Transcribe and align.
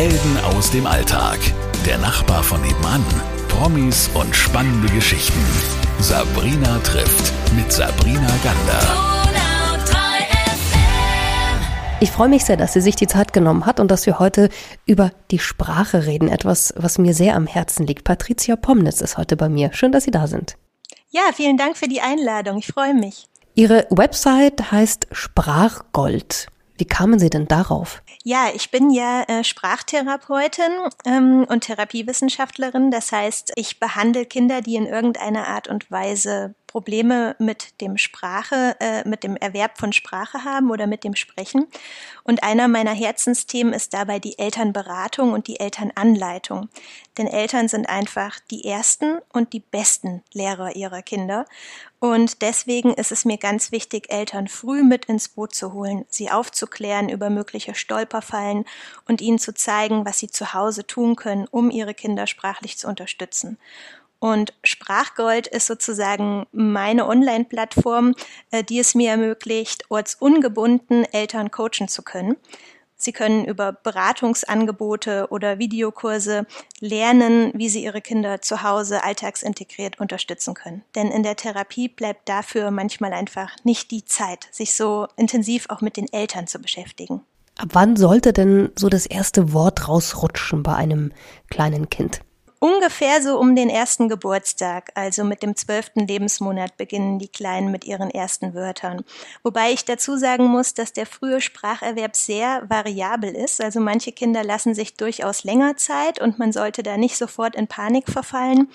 Helden 0.00 0.38
aus 0.56 0.70
dem 0.70 0.86
Alltag. 0.86 1.38
Der 1.84 1.98
Nachbar 1.98 2.42
von 2.42 2.62
nebenan. 2.62 3.04
Promis 3.48 4.08
und 4.14 4.34
spannende 4.34 4.88
Geschichten. 4.94 5.38
Sabrina 5.98 6.78
trifft 6.78 7.34
mit 7.54 7.70
Sabrina 7.70 8.30
Gander. 8.42 8.80
Ich 12.00 12.10
freue 12.10 12.30
mich 12.30 12.46
sehr, 12.46 12.56
dass 12.56 12.72
sie 12.72 12.80
sich 12.80 12.96
die 12.96 13.08
Zeit 13.08 13.34
genommen 13.34 13.66
hat 13.66 13.78
und 13.78 13.90
dass 13.90 14.06
wir 14.06 14.18
heute 14.18 14.48
über 14.86 15.12
die 15.30 15.38
Sprache 15.38 16.06
reden. 16.06 16.28
Etwas, 16.28 16.72
was 16.78 16.96
mir 16.96 17.12
sehr 17.12 17.36
am 17.36 17.46
Herzen 17.46 17.86
liegt. 17.86 18.04
Patricia 18.04 18.56
Pomnitz 18.56 19.02
ist 19.02 19.18
heute 19.18 19.36
bei 19.36 19.50
mir. 19.50 19.70
Schön, 19.74 19.92
dass 19.92 20.04
Sie 20.04 20.10
da 20.10 20.26
sind. 20.26 20.56
Ja, 21.10 21.24
vielen 21.34 21.58
Dank 21.58 21.76
für 21.76 21.88
die 21.88 22.00
Einladung. 22.00 22.56
Ich 22.56 22.68
freue 22.68 22.94
mich. 22.94 23.28
Ihre 23.54 23.86
Website 23.90 24.72
heißt 24.72 25.08
Sprachgold. 25.12 26.46
Wie 26.80 26.86
kamen 26.86 27.18
Sie 27.18 27.28
denn 27.28 27.46
darauf? 27.46 28.02
Ja, 28.24 28.48
ich 28.54 28.70
bin 28.70 28.88
ja 28.88 29.22
äh, 29.24 29.44
Sprachtherapeutin 29.44 30.72
ähm, 31.04 31.44
und 31.46 31.64
Therapiewissenschaftlerin. 31.64 32.90
Das 32.90 33.12
heißt, 33.12 33.52
ich 33.56 33.78
behandle 33.78 34.24
Kinder, 34.24 34.62
die 34.62 34.76
in 34.76 34.86
irgendeiner 34.86 35.46
Art 35.46 35.68
und 35.68 35.90
Weise 35.90 36.54
Probleme 36.70 37.34
mit 37.40 37.80
dem 37.80 37.98
Sprache, 37.98 38.76
äh, 38.78 39.06
mit 39.08 39.24
dem 39.24 39.36
Erwerb 39.36 39.76
von 39.76 39.92
Sprache 39.92 40.44
haben 40.44 40.70
oder 40.70 40.86
mit 40.86 41.02
dem 41.02 41.16
Sprechen. 41.16 41.66
Und 42.22 42.44
einer 42.44 42.68
meiner 42.68 42.92
Herzensthemen 42.92 43.72
ist 43.72 43.92
dabei 43.92 44.20
die 44.20 44.38
Elternberatung 44.38 45.32
und 45.32 45.48
die 45.48 45.58
Elternanleitung. 45.58 46.68
Denn 47.18 47.26
Eltern 47.26 47.66
sind 47.66 47.88
einfach 47.88 48.38
die 48.52 48.64
ersten 48.64 49.18
und 49.32 49.52
die 49.52 49.58
besten 49.58 50.22
Lehrer 50.32 50.76
ihrer 50.76 51.02
Kinder. 51.02 51.44
Und 51.98 52.40
deswegen 52.40 52.94
ist 52.94 53.10
es 53.10 53.24
mir 53.24 53.36
ganz 53.36 53.72
wichtig, 53.72 54.12
Eltern 54.12 54.46
früh 54.46 54.84
mit 54.84 55.06
ins 55.06 55.28
Boot 55.28 55.52
zu 55.52 55.72
holen, 55.72 56.06
sie 56.08 56.30
aufzuklären 56.30 57.08
über 57.08 57.30
mögliche 57.30 57.74
Stolperfallen 57.74 58.64
und 59.08 59.20
ihnen 59.20 59.40
zu 59.40 59.52
zeigen, 59.52 60.06
was 60.06 60.18
sie 60.18 60.30
zu 60.30 60.54
Hause 60.54 60.86
tun 60.86 61.16
können, 61.16 61.48
um 61.50 61.70
ihre 61.70 61.94
Kinder 61.94 62.28
sprachlich 62.28 62.78
zu 62.78 62.86
unterstützen. 62.86 63.58
Und 64.20 64.52
Sprachgold 64.62 65.46
ist 65.46 65.66
sozusagen 65.66 66.46
meine 66.52 67.06
Online-Plattform, 67.08 68.14
äh, 68.50 68.62
die 68.62 68.78
es 68.78 68.94
mir 68.94 69.10
ermöglicht, 69.10 69.90
ortsungebunden 69.90 71.04
Eltern 71.12 71.50
coachen 71.50 71.88
zu 71.88 72.02
können. 72.02 72.36
Sie 72.96 73.12
können 73.12 73.46
über 73.46 73.72
Beratungsangebote 73.72 75.28
oder 75.30 75.58
Videokurse 75.58 76.46
lernen, 76.80 77.50
wie 77.54 77.70
Sie 77.70 77.82
Ihre 77.82 78.02
Kinder 78.02 78.42
zu 78.42 78.62
Hause 78.62 79.02
alltagsintegriert 79.02 79.98
unterstützen 79.98 80.52
können. 80.52 80.84
Denn 80.94 81.10
in 81.10 81.22
der 81.22 81.36
Therapie 81.36 81.88
bleibt 81.88 82.28
dafür 82.28 82.70
manchmal 82.70 83.14
einfach 83.14 83.56
nicht 83.64 83.90
die 83.90 84.04
Zeit, 84.04 84.48
sich 84.50 84.74
so 84.74 85.08
intensiv 85.16 85.64
auch 85.70 85.80
mit 85.80 85.96
den 85.96 86.12
Eltern 86.12 86.46
zu 86.46 86.58
beschäftigen. 86.58 87.22
Ab 87.56 87.68
wann 87.72 87.96
sollte 87.96 88.34
denn 88.34 88.70
so 88.76 88.90
das 88.90 89.06
erste 89.06 89.54
Wort 89.54 89.88
rausrutschen 89.88 90.62
bei 90.62 90.74
einem 90.74 91.12
kleinen 91.48 91.88
Kind? 91.88 92.20
Ungefähr 92.62 93.22
so 93.22 93.40
um 93.40 93.56
den 93.56 93.70
ersten 93.70 94.10
Geburtstag, 94.10 94.90
also 94.94 95.24
mit 95.24 95.42
dem 95.42 95.56
zwölften 95.56 96.06
Lebensmonat, 96.06 96.76
beginnen 96.76 97.18
die 97.18 97.28
Kleinen 97.28 97.70
mit 97.70 97.86
ihren 97.86 98.10
ersten 98.10 98.52
Wörtern. 98.52 99.02
Wobei 99.42 99.72
ich 99.72 99.86
dazu 99.86 100.18
sagen 100.18 100.44
muss, 100.44 100.74
dass 100.74 100.92
der 100.92 101.06
frühe 101.06 101.40
Spracherwerb 101.40 102.14
sehr 102.14 102.68
variabel 102.68 103.34
ist. 103.34 103.64
Also 103.64 103.80
manche 103.80 104.12
Kinder 104.12 104.44
lassen 104.44 104.74
sich 104.74 104.94
durchaus 104.94 105.42
länger 105.42 105.78
Zeit 105.78 106.20
und 106.20 106.38
man 106.38 106.52
sollte 106.52 106.82
da 106.82 106.98
nicht 106.98 107.16
sofort 107.16 107.56
in 107.56 107.66
Panik 107.66 108.10
verfallen. 108.10 108.68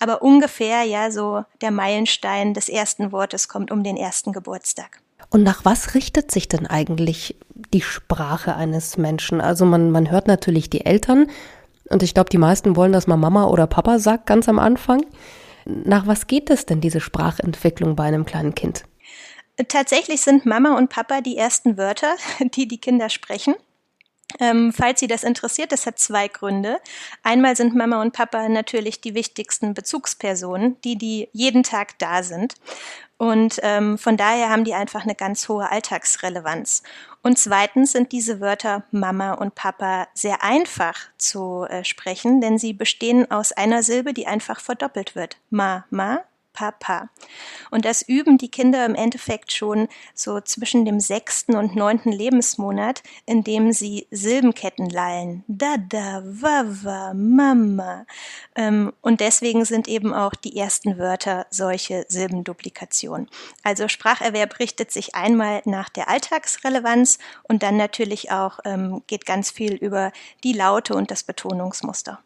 Aber 0.00 0.20
ungefähr, 0.22 0.82
ja, 0.82 1.12
so 1.12 1.44
der 1.60 1.70
Meilenstein 1.70 2.54
des 2.54 2.68
ersten 2.68 3.12
Wortes 3.12 3.46
kommt 3.46 3.70
um 3.70 3.84
den 3.84 3.96
ersten 3.96 4.32
Geburtstag. 4.32 5.00
Und 5.30 5.44
nach 5.44 5.64
was 5.64 5.94
richtet 5.94 6.32
sich 6.32 6.48
denn 6.48 6.66
eigentlich 6.66 7.36
die 7.72 7.82
Sprache 7.82 8.56
eines 8.56 8.96
Menschen? 8.96 9.40
Also 9.40 9.64
man, 9.64 9.92
man 9.92 10.10
hört 10.10 10.26
natürlich 10.26 10.70
die 10.70 10.84
Eltern, 10.84 11.28
und 11.90 12.02
ich 12.02 12.14
glaube, 12.14 12.30
die 12.30 12.38
meisten 12.38 12.76
wollen, 12.76 12.92
dass 12.92 13.06
man 13.06 13.20
Mama 13.20 13.46
oder 13.46 13.66
Papa 13.66 13.98
sagt, 13.98 14.26
ganz 14.26 14.48
am 14.48 14.58
Anfang. 14.58 15.04
Nach 15.64 16.06
was 16.06 16.26
geht 16.26 16.50
es 16.50 16.66
denn, 16.66 16.80
diese 16.80 17.00
Sprachentwicklung 17.00 17.96
bei 17.96 18.04
einem 18.04 18.24
kleinen 18.24 18.54
Kind? 18.54 18.84
Tatsächlich 19.68 20.20
sind 20.20 20.46
Mama 20.46 20.76
und 20.76 20.88
Papa 20.88 21.20
die 21.20 21.36
ersten 21.36 21.76
Wörter, 21.76 22.14
die 22.40 22.68
die 22.68 22.78
Kinder 22.78 23.08
sprechen. 23.08 23.54
Ähm, 24.40 24.74
falls 24.74 25.00
Sie 25.00 25.06
das 25.06 25.24
interessiert, 25.24 25.72
das 25.72 25.86
hat 25.86 25.98
zwei 25.98 26.28
Gründe. 26.28 26.80
Einmal 27.22 27.56
sind 27.56 27.74
Mama 27.74 28.02
und 28.02 28.12
Papa 28.12 28.48
natürlich 28.48 29.00
die 29.00 29.14
wichtigsten 29.14 29.72
Bezugspersonen, 29.72 30.76
die, 30.82 30.96
die 30.96 31.28
jeden 31.32 31.62
Tag 31.62 31.98
da 31.98 32.22
sind. 32.22 32.54
Und 33.16 33.58
ähm, 33.62 33.98
von 33.98 34.16
daher 34.16 34.50
haben 34.50 34.64
die 34.64 34.74
einfach 34.74 35.02
eine 35.02 35.14
ganz 35.14 35.48
hohe 35.48 35.70
Alltagsrelevanz. 35.70 36.82
Und 37.22 37.38
zweitens 37.38 37.92
sind 37.92 38.12
diese 38.12 38.40
Wörter 38.40 38.84
Mama 38.90 39.34
und 39.34 39.54
Papa 39.54 40.08
sehr 40.14 40.42
einfach 40.42 40.96
zu 41.18 41.64
äh, 41.68 41.84
sprechen, 41.84 42.40
denn 42.40 42.58
sie 42.58 42.72
bestehen 42.72 43.30
aus 43.30 43.52
einer 43.52 43.82
Silbe, 43.82 44.14
die 44.14 44.26
einfach 44.26 44.60
verdoppelt 44.60 45.14
wird. 45.14 45.36
Ma, 45.50 45.84
ma, 45.90 46.20
Papa. 46.58 47.08
Und 47.70 47.84
das 47.84 48.02
üben 48.02 48.36
die 48.36 48.50
Kinder 48.50 48.84
im 48.84 48.96
Endeffekt 48.96 49.52
schon 49.52 49.86
so 50.12 50.40
zwischen 50.40 50.84
dem 50.84 50.98
sechsten 50.98 51.54
und 51.54 51.76
neunten 51.76 52.10
Lebensmonat, 52.10 53.04
indem 53.26 53.72
sie 53.72 54.08
Silbenketten 54.10 54.90
lallen. 54.90 55.44
Dada, 55.46 56.24
Wawa, 56.24 57.14
Mama. 57.14 58.06
Ähm, 58.56 58.92
und 59.02 59.20
deswegen 59.20 59.64
sind 59.64 59.86
eben 59.86 60.12
auch 60.12 60.34
die 60.34 60.56
ersten 60.58 60.98
Wörter 60.98 61.46
solche 61.50 62.04
Silbenduplikationen. 62.08 63.30
Also 63.62 63.86
Spracherwerb 63.86 64.58
richtet 64.58 64.90
sich 64.90 65.14
einmal 65.14 65.62
nach 65.64 65.88
der 65.88 66.08
Alltagsrelevanz 66.08 67.18
und 67.44 67.62
dann 67.62 67.76
natürlich 67.76 68.32
auch 68.32 68.58
ähm, 68.64 69.04
geht 69.06 69.26
ganz 69.26 69.52
viel 69.52 69.74
über 69.74 70.10
die 70.42 70.54
Laute 70.54 70.94
und 70.94 71.12
das 71.12 71.22
Betonungsmuster. 71.22 72.18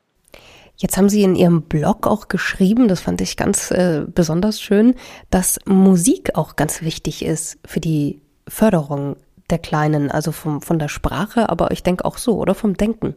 Jetzt 0.83 0.97
haben 0.97 1.09
Sie 1.09 1.23
in 1.23 1.37
Ihrem 1.37 1.63
Blog 1.63 2.09
auch 2.09 2.27
geschrieben, 2.27 2.89
das 2.89 2.99
fand 2.99 3.21
ich 3.21 3.37
ganz 3.37 3.71
äh, 3.71 4.05
besonders 4.05 4.61
schön, 4.61 4.97
dass 5.31 5.61
Musik 5.65 6.35
auch 6.35 6.57
ganz 6.57 6.83
wichtig 6.83 7.25
ist 7.25 7.57
für 7.65 7.79
die 7.79 8.21
Förderung 8.49 9.15
der 9.49 9.61
Kleinen, 9.61 10.11
also 10.11 10.33
vom, 10.33 10.61
von 10.61 10.81
der 10.81 10.89
Sprache, 10.89 11.49
aber 11.51 11.71
ich 11.71 11.85
denke 11.85 12.05
auch 12.05 12.19
so, 12.19 12.37
oder 12.37 12.57
vom 12.57 12.77
Denken. 12.77 13.15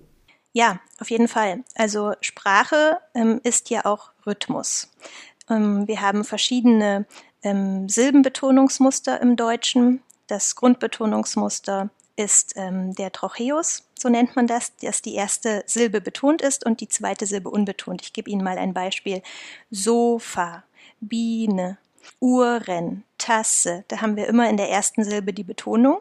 Ja, 0.54 0.80
auf 1.00 1.10
jeden 1.10 1.28
Fall. 1.28 1.64
Also 1.74 2.14
Sprache 2.22 3.00
ähm, 3.16 3.42
ist 3.42 3.72
ja 3.72 3.86
auch 3.86 4.12
Rhythmus. 4.28 4.92
Ähm, 5.50 5.88
wir 5.88 6.02
haben 6.02 6.24
verschiedene 6.24 7.08
ähm, 7.42 7.90
Silbenbetonungsmuster 7.90 9.20
im 9.22 9.38
Deutschen. 9.38 10.04
Das 10.28 10.56
Grundbetonungsmuster 10.56 11.90
ist 12.16 12.54
ähm, 12.56 12.96
der 12.96 13.12
Trocheus, 13.12 13.84
so 13.98 14.10
nennt 14.10 14.36
man 14.36 14.48
das, 14.48 14.76
dass 14.78 15.02
die 15.02 15.16
erste 15.16 15.64
Silbe 15.66 16.02
betont 16.02 16.42
ist 16.42 16.66
und 16.66 16.82
die 16.82 16.88
zweite 16.88 17.26
Silbe 17.26 17.50
unbetont. 17.50 18.02
Ich 18.02 18.14
gebe 18.14 18.30
Ihnen 18.30 18.44
mal 18.44 18.58
ein 18.58 18.74
Beispiel. 18.74 19.22
Sofa, 19.72 20.64
Biene, 21.02 21.78
Uhren, 22.20 23.04
Tasse. 23.18 23.84
Da 23.88 24.02
haben 24.02 24.16
wir 24.16 24.28
immer 24.28 24.50
in 24.50 24.58
der 24.58 24.70
ersten 24.70 25.04
Silbe 25.04 25.34
die 25.34 25.44
Betonung. 25.44 26.00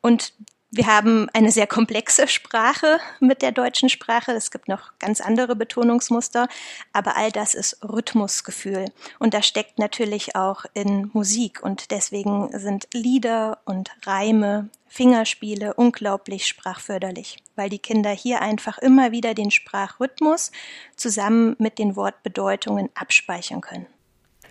Und 0.00 0.34
wir 0.74 0.86
haben 0.86 1.28
eine 1.34 1.52
sehr 1.52 1.66
komplexe 1.66 2.26
Sprache 2.28 2.98
mit 3.20 3.42
der 3.42 3.52
deutschen 3.52 3.90
Sprache. 3.90 4.32
Es 4.32 4.50
gibt 4.50 4.68
noch 4.68 4.98
ganz 4.98 5.20
andere 5.20 5.54
Betonungsmuster, 5.54 6.48
aber 6.94 7.14
all 7.14 7.30
das 7.30 7.52
ist 7.52 7.84
Rhythmusgefühl. 7.84 8.86
Und 9.18 9.34
das 9.34 9.46
steckt 9.46 9.78
natürlich 9.78 10.34
auch 10.34 10.64
in 10.72 11.10
Musik. 11.12 11.62
Und 11.62 11.90
deswegen 11.90 12.58
sind 12.58 12.88
Lieder 12.94 13.58
und 13.66 13.90
Reime, 14.06 14.70
Fingerspiele 14.88 15.74
unglaublich 15.74 16.46
sprachförderlich, 16.46 17.36
weil 17.54 17.68
die 17.68 17.78
Kinder 17.78 18.10
hier 18.10 18.40
einfach 18.40 18.78
immer 18.78 19.12
wieder 19.12 19.34
den 19.34 19.50
Sprachrhythmus 19.50 20.52
zusammen 20.96 21.54
mit 21.58 21.78
den 21.78 21.96
Wortbedeutungen 21.96 22.88
abspeichern 22.94 23.60
können. 23.60 23.86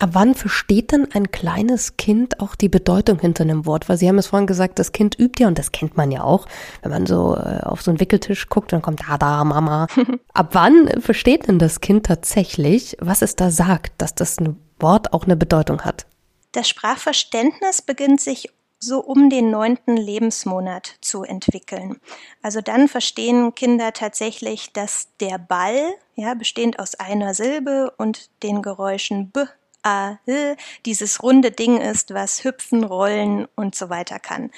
Ab 0.01 0.09
wann 0.13 0.34
versteht 0.34 0.94
denn 0.94 1.07
ein 1.13 1.29
kleines 1.29 1.95
Kind 1.95 2.39
auch 2.39 2.56
die 2.56 2.69
Bedeutung 2.69 3.19
hinter 3.19 3.44
einem 3.44 3.67
Wort? 3.67 3.88
Weil 3.88 3.97
Sie 3.97 4.07
haben 4.07 4.17
es 4.17 4.25
vorhin 4.25 4.47
gesagt, 4.47 4.79
das 4.79 4.94
Kind 4.94 5.19
übt 5.19 5.39
ja, 5.44 5.47
und 5.47 5.59
das 5.59 5.72
kennt 5.72 5.95
man 5.95 6.09
ja 6.09 6.23
auch, 6.23 6.47
wenn 6.81 6.89
man 6.89 7.06
so 7.06 7.35
äh, 7.35 7.59
auf 7.62 7.84
so 7.84 7.91
einen 7.91 8.00
Wickeltisch 8.00 8.49
guckt, 8.49 8.73
dann 8.73 8.81
kommt 8.81 9.02
da, 9.08 9.20
da, 9.20 9.43
Mama. 9.43 9.85
Ab 10.34 10.49
wann 10.53 10.90
versteht 10.99 11.47
denn 11.47 11.59
das 11.59 11.81
Kind 11.81 12.08
tatsächlich, 12.08 12.97
was 12.99 13.22
es 13.22 13.35
da 13.35 13.52
sagt, 13.52 13.93
dass 13.99 14.16
das 14.16 14.40
ein 14.40 14.58
Wort 14.79 15.14
auch 15.14 15.25
eine 15.25 15.35
Bedeutung 15.35 15.81
hat? 15.81 16.08
Das 16.52 16.67
Sprachverständnis 16.67 17.84
beginnt 17.84 18.22
sich 18.22 18.49
so 18.79 19.02
um 19.02 19.29
den 19.29 19.52
neunten 19.52 19.96
Lebensmonat 19.96 20.96
zu 21.02 21.22
entwickeln. 21.22 22.02
Also 22.41 22.61
dann 22.61 22.87
verstehen 22.87 23.53
Kinder 23.53 23.93
tatsächlich, 23.93 24.73
dass 24.73 25.09
der 25.20 25.37
Ball, 25.37 25.93
ja, 26.16 26.34
bestehend 26.34 26.79
aus 26.79 26.96
einer 26.96 27.35
Silbe 27.35 27.93
und 27.99 28.31
den 28.41 28.64
Geräuschen 28.64 29.29
b, 29.29 29.41
A, 29.83 30.17
L, 30.25 30.57
dieses 30.85 31.23
runde 31.23 31.51
Ding 31.51 31.79
ist, 31.79 32.13
was 32.13 32.43
hüpfen, 32.43 32.83
rollen 32.83 33.47
und 33.55 33.75
so 33.75 33.89
weiter 33.89 34.19
kann. 34.19 34.51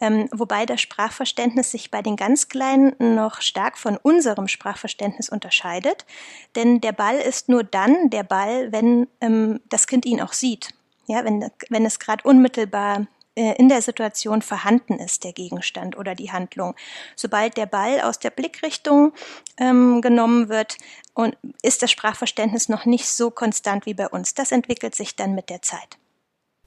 Ähm, 0.00 0.28
wobei 0.32 0.66
das 0.66 0.80
Sprachverständnis 0.80 1.70
sich 1.70 1.90
bei 1.90 2.02
den 2.02 2.16
ganz 2.16 2.48
Kleinen 2.48 2.94
noch 2.98 3.40
stark 3.40 3.78
von 3.78 3.96
unserem 3.96 4.48
Sprachverständnis 4.48 5.28
unterscheidet, 5.28 6.06
denn 6.56 6.80
der 6.80 6.92
Ball 6.92 7.16
ist 7.16 7.48
nur 7.48 7.64
dann 7.64 8.10
der 8.10 8.22
Ball, 8.22 8.72
wenn 8.72 9.08
ähm, 9.20 9.60
das 9.68 9.86
Kind 9.86 10.06
ihn 10.06 10.20
auch 10.20 10.32
sieht. 10.32 10.74
Ja, 11.06 11.24
wenn, 11.24 11.50
wenn 11.70 11.86
es 11.86 11.98
gerade 11.98 12.22
unmittelbar 12.24 13.00
äh, 13.00 13.17
in 13.38 13.68
der 13.68 13.82
Situation 13.82 14.42
vorhanden 14.42 14.98
ist, 14.98 15.24
der 15.24 15.32
Gegenstand 15.32 15.96
oder 15.96 16.14
die 16.14 16.32
Handlung. 16.32 16.74
Sobald 17.16 17.56
der 17.56 17.66
Ball 17.66 18.00
aus 18.00 18.18
der 18.18 18.30
Blickrichtung 18.30 19.12
ähm, 19.58 20.00
genommen 20.00 20.48
wird, 20.48 20.76
und 21.18 21.36
ist 21.62 21.82
das 21.82 21.90
Sprachverständnis 21.90 22.68
noch 22.68 22.84
nicht 22.84 23.08
so 23.08 23.32
konstant 23.32 23.86
wie 23.86 23.94
bei 23.94 24.06
uns. 24.06 24.34
Das 24.34 24.52
entwickelt 24.52 24.94
sich 24.94 25.16
dann 25.16 25.34
mit 25.34 25.50
der 25.50 25.62
Zeit. 25.62 25.98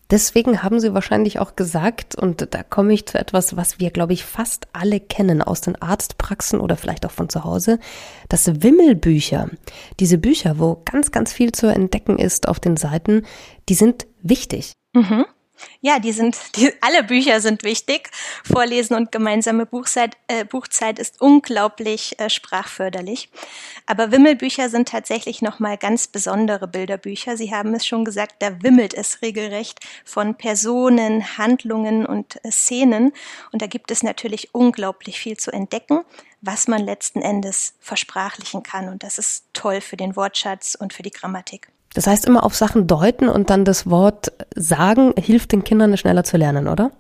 Deswegen 0.09 0.61
haben 0.61 0.81
Sie 0.81 0.93
wahrscheinlich 0.93 1.39
auch 1.39 1.55
gesagt, 1.55 2.15
und 2.15 2.53
da 2.53 2.61
komme 2.63 2.93
ich 2.93 3.05
zu 3.05 3.17
etwas, 3.17 3.55
was 3.55 3.79
wir, 3.79 3.91
glaube 3.91 4.11
ich, 4.11 4.25
fast 4.25 4.67
alle 4.73 4.99
kennen 4.99 5.41
aus 5.41 5.61
den 5.61 5.81
Arztpraxen 5.81 6.59
oder 6.59 6.75
vielleicht 6.75 7.05
auch 7.05 7.11
von 7.11 7.29
zu 7.29 7.45
Hause, 7.45 7.79
dass 8.27 8.61
Wimmelbücher, 8.61 9.49
diese 10.01 10.17
Bücher, 10.17 10.59
wo 10.59 10.81
ganz, 10.83 11.11
ganz 11.11 11.31
viel 11.31 11.53
zu 11.53 11.67
entdecken 11.67 12.19
ist 12.19 12.49
auf 12.49 12.59
den 12.59 12.75
Seiten, 12.75 13.25
die 13.69 13.73
sind 13.73 14.05
wichtig. 14.21 14.73
Mhm. 14.93 15.25
Ja, 15.81 15.99
die 15.99 16.11
sind, 16.11 16.37
die, 16.55 16.71
alle 16.81 17.03
Bücher 17.03 17.41
sind 17.41 17.63
wichtig. 17.63 18.09
Vorlesen 18.43 18.95
und 18.95 19.11
gemeinsame 19.11 19.65
Buchzeit, 19.65 20.15
äh, 20.27 20.45
Buchzeit 20.45 20.99
ist 20.99 21.21
unglaublich 21.21 22.19
äh, 22.19 22.29
sprachförderlich. 22.29 23.29
Aber 23.85 24.11
Wimmelbücher 24.11 24.69
sind 24.69 24.89
tatsächlich 24.89 25.41
nochmal 25.41 25.77
ganz 25.77 26.07
besondere 26.07 26.67
Bilderbücher. 26.67 27.35
Sie 27.37 27.53
haben 27.53 27.73
es 27.73 27.87
schon 27.87 28.05
gesagt, 28.05 28.35
da 28.39 28.61
wimmelt 28.61 28.93
es 28.93 29.21
regelrecht 29.21 29.79
von 30.05 30.35
Personen, 30.35 31.37
Handlungen 31.37 32.05
und 32.05 32.43
äh, 32.45 32.51
Szenen. 32.51 33.11
Und 33.51 33.61
da 33.61 33.67
gibt 33.67 33.91
es 33.91 34.03
natürlich 34.03 34.53
unglaublich 34.53 35.19
viel 35.19 35.37
zu 35.37 35.51
entdecken, 35.51 36.01
was 36.41 36.67
man 36.67 36.83
letzten 36.83 37.21
Endes 37.21 37.75
versprachlichen 37.79 38.63
kann. 38.63 38.89
Und 38.89 39.03
das 39.03 39.17
ist 39.17 39.45
toll 39.53 39.81
für 39.81 39.97
den 39.97 40.15
Wortschatz 40.15 40.75
und 40.75 40.93
für 40.93 41.03
die 41.03 41.11
Grammatik. 41.11 41.71
Das 41.93 42.07
heißt, 42.07 42.25
immer 42.25 42.43
auf 42.43 42.55
Sachen 42.55 42.87
deuten 42.87 43.27
und 43.27 43.49
dann 43.49 43.65
das 43.65 43.89
Wort 43.89 44.31
sagen, 44.55 45.13
hilft 45.17 45.51
den 45.51 45.63
Kindern 45.63 45.97
schneller 45.97 46.23
zu 46.23 46.37
lernen, 46.37 46.67
oder? 46.67 46.91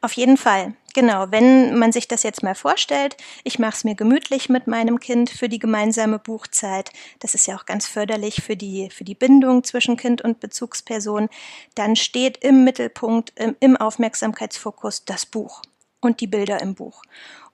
Auf 0.00 0.12
jeden 0.14 0.36
Fall. 0.36 0.74
Genau, 0.92 1.26
wenn 1.30 1.78
man 1.78 1.92
sich 1.92 2.08
das 2.08 2.24
jetzt 2.24 2.42
mal 2.42 2.56
vorstellt, 2.56 3.16
ich 3.44 3.60
mache 3.60 3.76
es 3.76 3.84
mir 3.84 3.94
gemütlich 3.94 4.48
mit 4.48 4.66
meinem 4.66 4.98
Kind 4.98 5.30
für 5.30 5.48
die 5.48 5.60
gemeinsame 5.60 6.18
Buchzeit, 6.18 6.90
das 7.20 7.34
ist 7.34 7.46
ja 7.46 7.56
auch 7.56 7.64
ganz 7.64 7.86
förderlich 7.86 8.42
für 8.42 8.56
die, 8.56 8.90
für 8.90 9.04
die 9.04 9.14
Bindung 9.14 9.62
zwischen 9.62 9.96
Kind 9.96 10.22
und 10.22 10.40
Bezugsperson, 10.40 11.28
dann 11.76 11.94
steht 11.94 12.38
im 12.38 12.64
Mittelpunkt, 12.64 13.32
im, 13.36 13.54
im 13.60 13.76
Aufmerksamkeitsfokus 13.76 15.04
das 15.04 15.26
Buch 15.26 15.62
und 16.00 16.20
die 16.20 16.26
Bilder 16.26 16.60
im 16.60 16.74
Buch. 16.74 17.02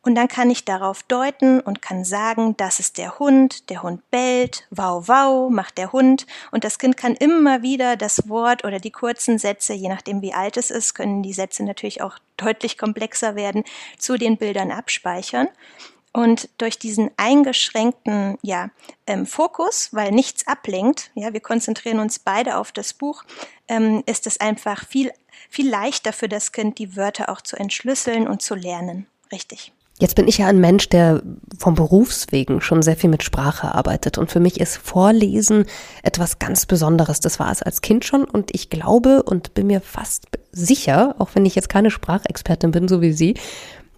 Und 0.07 0.15
dann 0.15 0.29
kann 0.29 0.51
ich 0.51 0.65
darauf 0.65 1.03
deuten 1.03 1.59
und 1.59 1.83
kann 1.83 2.05
sagen, 2.05 2.57
das 2.57 2.79
ist 2.79 2.97
der 2.97 3.19
Hund, 3.19 3.69
der 3.71 3.83
Hund 3.83 4.09
bellt, 4.13 4.65
wow, 4.71 5.09
wow, 5.09 5.51
macht 5.51 5.79
der 5.79 5.91
Hund. 5.91 6.29
Und 6.53 6.63
das 6.63 6.79
Kind 6.79 6.97
kann 6.97 7.17
immer 7.17 7.63
wieder 7.63 7.97
das 7.97 8.29
Wort 8.29 8.65
oder 8.65 8.79
die 8.79 8.93
kurzen 8.93 9.37
Sätze, 9.41 9.75
je 9.75 9.89
nachdem 9.89 10.23
wie 10.23 10.33
alt 10.33 10.59
es 10.59 10.71
ist, 10.71 10.95
können 10.95 11.25
die 11.25 11.33
Sätze 11.33 11.65
natürlich 11.65 12.03
auch 12.03 12.21
deutlich 12.37 12.79
komplexer 12.79 13.35
werden, 13.35 13.65
zu 13.99 14.17
den 14.17 14.37
Bildern 14.37 14.71
abspeichern. 14.71 15.49
Und 16.13 16.51
durch 16.59 16.79
diesen 16.79 17.11
eingeschränkten 17.17 18.39
ja, 18.43 18.71
ähm, 19.09 19.27
Fokus, 19.27 19.89
weil 19.91 20.13
nichts 20.13 20.47
ablenkt, 20.47 21.11
ja, 21.15 21.33
wir 21.33 21.41
konzentrieren 21.41 21.99
uns 21.99 22.21
beide 22.21 22.59
auf 22.59 22.71
das 22.71 22.95
Buch, 22.95 23.25
ähm, 23.67 24.05
ist 24.07 24.29
es 24.29 24.39
einfach 24.39 24.87
viel, 24.87 25.11
viel 25.51 25.69
leichter 25.69 26.13
für 26.13 26.29
das 26.29 26.53
Kind, 26.53 26.79
die 26.79 26.95
Wörter 26.95 27.29
auch 27.29 27.41
zu 27.41 27.57
entschlüsseln 27.57 28.29
und 28.29 28.41
zu 28.41 28.55
lernen. 28.55 29.09
Richtig. 29.33 29.73
Jetzt 29.99 30.15
bin 30.15 30.29
ich 30.29 30.39
ja 30.39 30.47
ein 30.47 30.61
Mensch, 30.61 30.91
der 30.91 31.23
vom 31.59 31.75
Berufswegen 31.75 32.61
schon 32.61 32.83
sehr 32.83 32.97
viel 32.97 33.09
mit 33.09 33.23
Sprache 33.23 33.75
arbeitet. 33.75 34.19
Und 34.19 34.31
für 34.31 34.41
mich 34.41 34.61
ist 34.61 34.77
Vorlesen 34.77 35.65
etwas 36.03 36.39
ganz 36.39 36.67
Besonderes. 36.67 37.21
Das 37.21 37.41
war 37.41 37.51
es 37.51 37.63
als 37.63 37.81
Kind 37.81 38.05
schon. 38.05 38.25
Und 38.25 38.55
ich 38.55 38.69
glaube 38.69 39.23
und 39.23 39.55
bin 39.55 39.69
mir 39.69 39.81
fast 39.81 40.27
sicher, 40.53 41.15
auch 41.19 41.31
wenn 41.35 41.47
ich 41.47 41.55
jetzt 41.55 41.71
keine 41.71 41.91
Sprachexpertin 41.91 42.73
bin, 42.73 42.89
so 42.89 43.01
wie 43.01 43.13
Sie, 43.13 43.35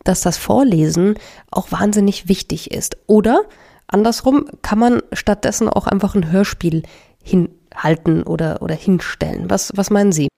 dass 0.05 0.21
das 0.21 0.37
Vorlesen 0.37 1.17
auch 1.51 1.73
wahnsinnig 1.73 2.29
wichtig 2.29 2.71
ist. 2.71 2.97
Oder 3.07 3.41
andersrum 3.89 4.47
kann 4.63 4.79
man 4.79 5.03
stattdessen 5.13 5.69
auch 5.69 5.89
einfach 5.89 6.15
ein 6.15 6.31
Hörspiel 6.31 6.85
hinhalten 7.23 8.23
oder, 8.23 8.63
oder 8.63 8.77
hinstellen. 8.77 9.51
Was, 9.51 9.73
was 9.75 9.91
meinen 9.91 10.13
Sie? 10.13 10.29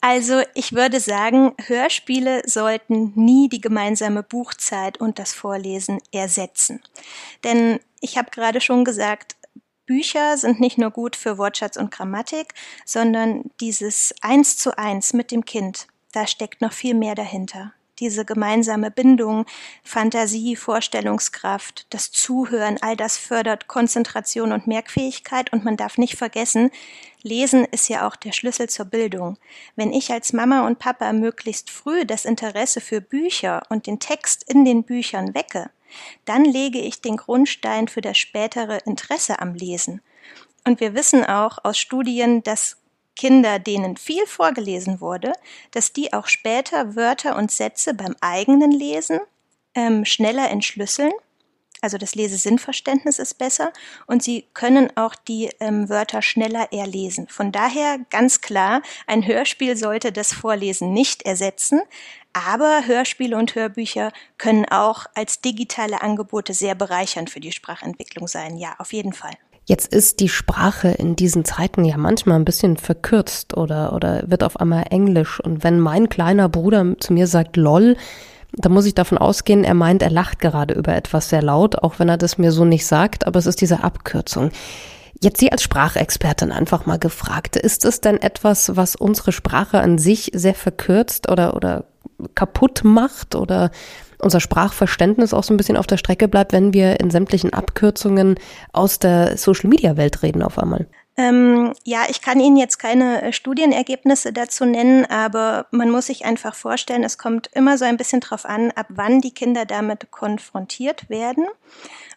Also 0.00 0.42
ich 0.54 0.72
würde 0.72 1.00
sagen, 1.00 1.54
Hörspiele 1.66 2.42
sollten 2.46 3.12
nie 3.14 3.48
die 3.48 3.60
gemeinsame 3.60 4.22
Buchzeit 4.22 4.98
und 4.98 5.18
das 5.18 5.32
Vorlesen 5.32 6.00
ersetzen. 6.12 6.82
Denn 7.44 7.80
ich 8.00 8.18
habe 8.18 8.30
gerade 8.30 8.60
schon 8.60 8.84
gesagt, 8.84 9.36
Bücher 9.86 10.36
sind 10.36 10.60
nicht 10.60 10.78
nur 10.78 10.90
gut 10.90 11.16
für 11.16 11.38
Wortschatz 11.38 11.76
und 11.76 11.90
Grammatik, 11.90 12.54
sondern 12.84 13.50
dieses 13.60 14.14
Eins 14.20 14.56
zu 14.56 14.76
eins 14.76 15.12
mit 15.12 15.30
dem 15.30 15.44
Kind, 15.44 15.86
da 16.12 16.26
steckt 16.26 16.60
noch 16.60 16.72
viel 16.72 16.94
mehr 16.94 17.14
dahinter 17.14 17.72
diese 17.98 18.24
gemeinsame 18.24 18.90
Bindung, 18.90 19.46
Fantasie, 19.82 20.56
Vorstellungskraft, 20.56 21.86
das 21.90 22.10
Zuhören, 22.12 22.78
all 22.80 22.96
das 22.96 23.16
fördert 23.16 23.68
Konzentration 23.68 24.52
und 24.52 24.66
Merkfähigkeit 24.66 25.52
und 25.52 25.64
man 25.64 25.76
darf 25.76 25.98
nicht 25.98 26.16
vergessen, 26.16 26.70
Lesen 27.22 27.64
ist 27.64 27.88
ja 27.88 28.06
auch 28.06 28.14
der 28.14 28.32
Schlüssel 28.32 28.68
zur 28.68 28.86
Bildung. 28.86 29.36
Wenn 29.74 29.92
ich 29.92 30.12
als 30.12 30.32
Mama 30.32 30.66
und 30.66 30.78
Papa 30.78 31.12
möglichst 31.12 31.70
früh 31.70 32.04
das 32.04 32.24
Interesse 32.24 32.80
für 32.80 33.00
Bücher 33.00 33.62
und 33.68 33.86
den 33.86 33.98
Text 33.98 34.44
in 34.48 34.64
den 34.64 34.84
Büchern 34.84 35.34
wecke, 35.34 35.70
dann 36.24 36.44
lege 36.44 36.78
ich 36.78 37.00
den 37.00 37.16
Grundstein 37.16 37.88
für 37.88 38.00
das 38.00 38.18
spätere 38.18 38.78
Interesse 38.84 39.40
am 39.40 39.54
Lesen. 39.54 40.02
Und 40.64 40.80
wir 40.80 40.94
wissen 40.94 41.24
auch 41.24 41.58
aus 41.64 41.78
Studien, 41.78 42.42
dass 42.42 42.76
Kinder, 43.16 43.58
denen 43.58 43.96
viel 43.96 44.26
vorgelesen 44.26 45.00
wurde, 45.00 45.32
dass 45.72 45.92
die 45.92 46.12
auch 46.12 46.26
später 46.26 46.94
Wörter 46.94 47.36
und 47.36 47.50
Sätze 47.50 47.94
beim 47.94 48.14
eigenen 48.20 48.70
Lesen 48.70 49.20
ähm, 49.74 50.04
schneller 50.04 50.50
entschlüsseln. 50.50 51.12
Also 51.82 51.98
das 51.98 52.14
Lesesinnverständnis 52.14 53.18
ist 53.18 53.34
besser 53.34 53.72
und 54.06 54.22
sie 54.22 54.46
können 54.54 54.96
auch 54.96 55.14
die 55.14 55.50
ähm, 55.60 55.88
Wörter 55.88 56.22
schneller 56.22 56.72
erlesen. 56.72 57.28
Von 57.28 57.52
daher 57.52 57.98
ganz 58.10 58.40
klar, 58.40 58.82
ein 59.06 59.26
Hörspiel 59.26 59.76
sollte 59.76 60.10
das 60.10 60.32
Vorlesen 60.32 60.92
nicht 60.92 61.22
ersetzen, 61.22 61.82
aber 62.32 62.86
Hörspiele 62.86 63.36
und 63.36 63.54
Hörbücher 63.54 64.12
können 64.36 64.66
auch 64.66 65.06
als 65.14 65.40
digitale 65.42 66.02
Angebote 66.02 66.54
sehr 66.54 66.74
bereichernd 66.74 67.30
für 67.30 67.40
die 67.40 67.52
Sprachentwicklung 67.52 68.26
sein. 68.26 68.56
Ja, 68.56 68.74
auf 68.78 68.92
jeden 68.92 69.12
Fall. 69.12 69.36
Jetzt 69.68 69.92
ist 69.92 70.20
die 70.20 70.28
Sprache 70.28 70.88
in 70.90 71.16
diesen 71.16 71.44
Zeiten 71.44 71.84
ja 71.84 71.96
manchmal 71.96 72.38
ein 72.38 72.44
bisschen 72.44 72.76
verkürzt 72.76 73.56
oder, 73.56 73.94
oder 73.94 74.22
wird 74.30 74.44
auf 74.44 74.60
einmal 74.60 74.84
Englisch. 74.90 75.40
Und 75.40 75.64
wenn 75.64 75.80
mein 75.80 76.08
kleiner 76.08 76.48
Bruder 76.48 76.94
zu 77.00 77.12
mir 77.12 77.26
sagt 77.26 77.56
LOL, 77.56 77.96
dann 78.52 78.72
muss 78.72 78.86
ich 78.86 78.94
davon 78.94 79.18
ausgehen, 79.18 79.64
er 79.64 79.74
meint, 79.74 80.02
er 80.02 80.10
lacht 80.10 80.38
gerade 80.38 80.72
über 80.72 80.94
etwas 80.94 81.28
sehr 81.30 81.42
laut, 81.42 81.82
auch 81.82 81.98
wenn 81.98 82.08
er 82.08 82.16
das 82.16 82.38
mir 82.38 82.52
so 82.52 82.64
nicht 82.64 82.86
sagt, 82.86 83.26
aber 83.26 83.40
es 83.40 83.46
ist 83.46 83.60
diese 83.60 83.82
Abkürzung. 83.82 84.50
Jetzt 85.20 85.40
Sie 85.40 85.50
als 85.50 85.62
Sprachexpertin 85.64 86.52
einfach 86.52 86.86
mal 86.86 86.98
gefragt, 86.98 87.56
ist 87.56 87.84
es 87.84 88.00
denn 88.00 88.22
etwas, 88.22 88.76
was 88.76 88.94
unsere 88.94 89.32
Sprache 89.32 89.80
an 89.80 89.98
sich 89.98 90.30
sehr 90.32 90.54
verkürzt 90.54 91.28
oder, 91.28 91.54
oder 91.54 91.84
kaputt 92.34 92.82
macht 92.84 93.34
oder 93.34 93.70
unser 94.20 94.40
Sprachverständnis 94.40 95.34
auch 95.34 95.44
so 95.44 95.52
ein 95.54 95.56
bisschen 95.56 95.76
auf 95.76 95.86
der 95.86 95.96
Strecke 95.96 96.28
bleibt, 96.28 96.52
wenn 96.52 96.72
wir 96.72 97.00
in 97.00 97.10
sämtlichen 97.10 97.52
Abkürzungen 97.52 98.36
aus 98.72 98.98
der 98.98 99.36
Social-Media-Welt 99.36 100.22
reden 100.22 100.42
auf 100.42 100.58
einmal? 100.58 100.86
Ähm, 101.18 101.72
ja, 101.84 102.04
ich 102.10 102.20
kann 102.20 102.40
Ihnen 102.40 102.58
jetzt 102.58 102.78
keine 102.78 103.22
äh, 103.22 103.32
Studienergebnisse 103.32 104.34
dazu 104.34 104.66
nennen, 104.66 105.06
aber 105.06 105.66
man 105.70 105.90
muss 105.90 106.06
sich 106.06 106.26
einfach 106.26 106.54
vorstellen, 106.54 107.04
es 107.04 107.16
kommt 107.16 107.48
immer 107.54 107.78
so 107.78 107.86
ein 107.86 107.96
bisschen 107.96 108.20
drauf 108.20 108.44
an, 108.44 108.70
ab 108.72 108.86
wann 108.90 109.22
die 109.22 109.32
Kinder 109.32 109.64
damit 109.64 110.10
konfrontiert 110.10 111.08
werden 111.08 111.46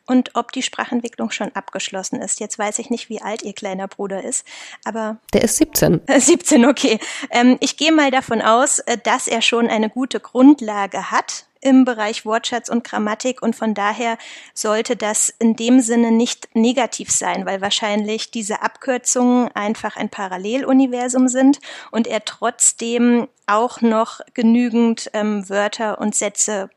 und 0.05 0.31
ob 0.33 0.51
die 0.51 0.63
Sprachentwicklung 0.63 1.31
schon 1.31 1.55
abgeschlossen 1.55 2.21
ist. 2.21 2.41
Jetzt 2.41 2.59
weiß 2.59 2.79
ich 2.79 2.89
nicht, 2.89 3.09
wie 3.09 3.21
alt 3.21 3.43
Ihr 3.43 3.53
kleiner 3.53 3.87
Bruder 3.87 4.21
ist, 4.21 4.45
aber. 4.83 5.17
Der 5.33 5.43
ist 5.43 5.55
17. 5.55 6.01
17, 6.07 6.65
okay. 6.67 6.99
Ähm, 7.29 7.57
ich 7.61 7.77
gehe 7.77 7.93
mal 7.93 8.11
davon 8.11 8.41
aus, 8.41 8.79
äh, 8.79 8.97
dass 9.01 9.29
er 9.29 9.41
schon 9.41 9.67
eine 9.67 9.89
gute 9.89 10.19
Grundlage 10.19 11.09
hat 11.09 11.45
im 11.61 11.85
Bereich 11.85 12.25
Wortschatz 12.25 12.69
und 12.69 12.83
Grammatik 12.83 13.41
und 13.41 13.55
von 13.55 13.73
daher 13.73 14.17
sollte 14.53 14.95
das 14.95 15.29
in 15.39 15.55
dem 15.55 15.81
Sinne 15.81 16.11
nicht 16.11 16.55
negativ 16.55 17.11
sein, 17.11 17.45
weil 17.45 17.61
wahrscheinlich 17.61 18.31
diese 18.31 18.61
Abkürzungen 18.61 19.49
einfach 19.55 19.97
ein 19.97 20.09
Paralleluniversum 20.09 21.27
sind 21.27 21.59
und 21.91 22.07
er 22.07 22.23
trotzdem 22.23 23.27
auch 23.45 23.81
noch 23.81 24.21
genügend 24.33 25.09
ähm, 25.13 25.49
Wörter 25.49 25.99
und 25.99 26.15
Sätze 26.15 26.69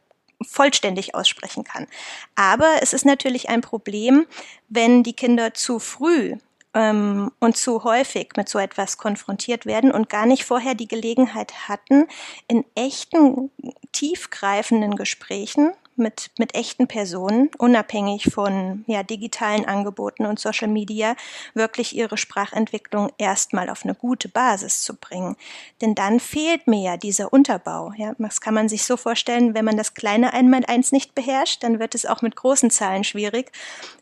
vollständig 0.45 1.15
aussprechen 1.15 1.65
kann. 1.65 1.87
Aber 2.35 2.69
es 2.81 2.93
ist 2.93 3.05
natürlich 3.05 3.49
ein 3.49 3.61
Problem, 3.61 4.27
wenn 4.69 5.03
die 5.03 5.13
Kinder 5.13 5.55
zu 5.55 5.79
früh 5.79 6.37
ähm, 6.75 7.31
und 7.41 7.57
zu 7.57 7.85
häufig 7.85 8.31
mit 8.37 8.49
so 8.49 8.59
etwas 8.59 8.99
konfrontiert 8.99 9.67
werden 9.67 9.93
und 9.93 10.09
gar 10.09 10.27
nicht 10.27 10.45
vorher 10.45 10.75
die 10.75 10.89
Gelegenheit 10.89 11.69
hatten, 11.69 12.07
in 12.49 12.65
echten, 12.75 13.51
tiefgreifenden 13.93 14.97
Gesprächen 14.97 15.73
mit, 16.03 16.31
mit 16.39 16.55
echten 16.55 16.87
Personen, 16.89 17.51
unabhängig 17.59 18.33
von 18.33 18.85
ja, 18.87 19.03
digitalen 19.03 19.65
Angeboten 19.65 20.27
und 20.27 20.39
Social 20.39 20.69
Media, 20.69 21.17
wirklich 21.55 21.97
ihre 21.97 22.17
Sprachentwicklung 22.17 23.11
erstmal 23.19 23.71
auf 23.71 23.85
eine 23.85 23.95
gute 23.95 24.29
Basis 24.29 24.83
zu 24.83 24.95
bringen. 24.95 25.37
Denn 25.81 25.95
dann 25.95 26.21
fehlt 26.21 26.67
mir 26.67 26.83
ja 26.83 26.97
dieser 26.97 27.33
Unterbau. 27.33 27.93
Ja, 27.97 28.15
das 28.19 28.41
kann 28.41 28.55
man 28.55 28.69
sich 28.69 28.85
so 28.85 28.97
vorstellen, 28.97 29.55
wenn 29.55 29.65
man 29.65 29.77
das 29.77 29.95
kleine 29.95 30.33
Einmaleins 30.33 30.93
nicht 30.93 31.15
beherrscht, 31.15 31.63
dann 31.63 31.79
wird 31.79 31.95
es 31.95 32.07
auch 32.07 32.23
mit 32.23 32.37
großen 32.37 32.71
Zahlen 32.71 33.05
schwierig. 33.05 33.53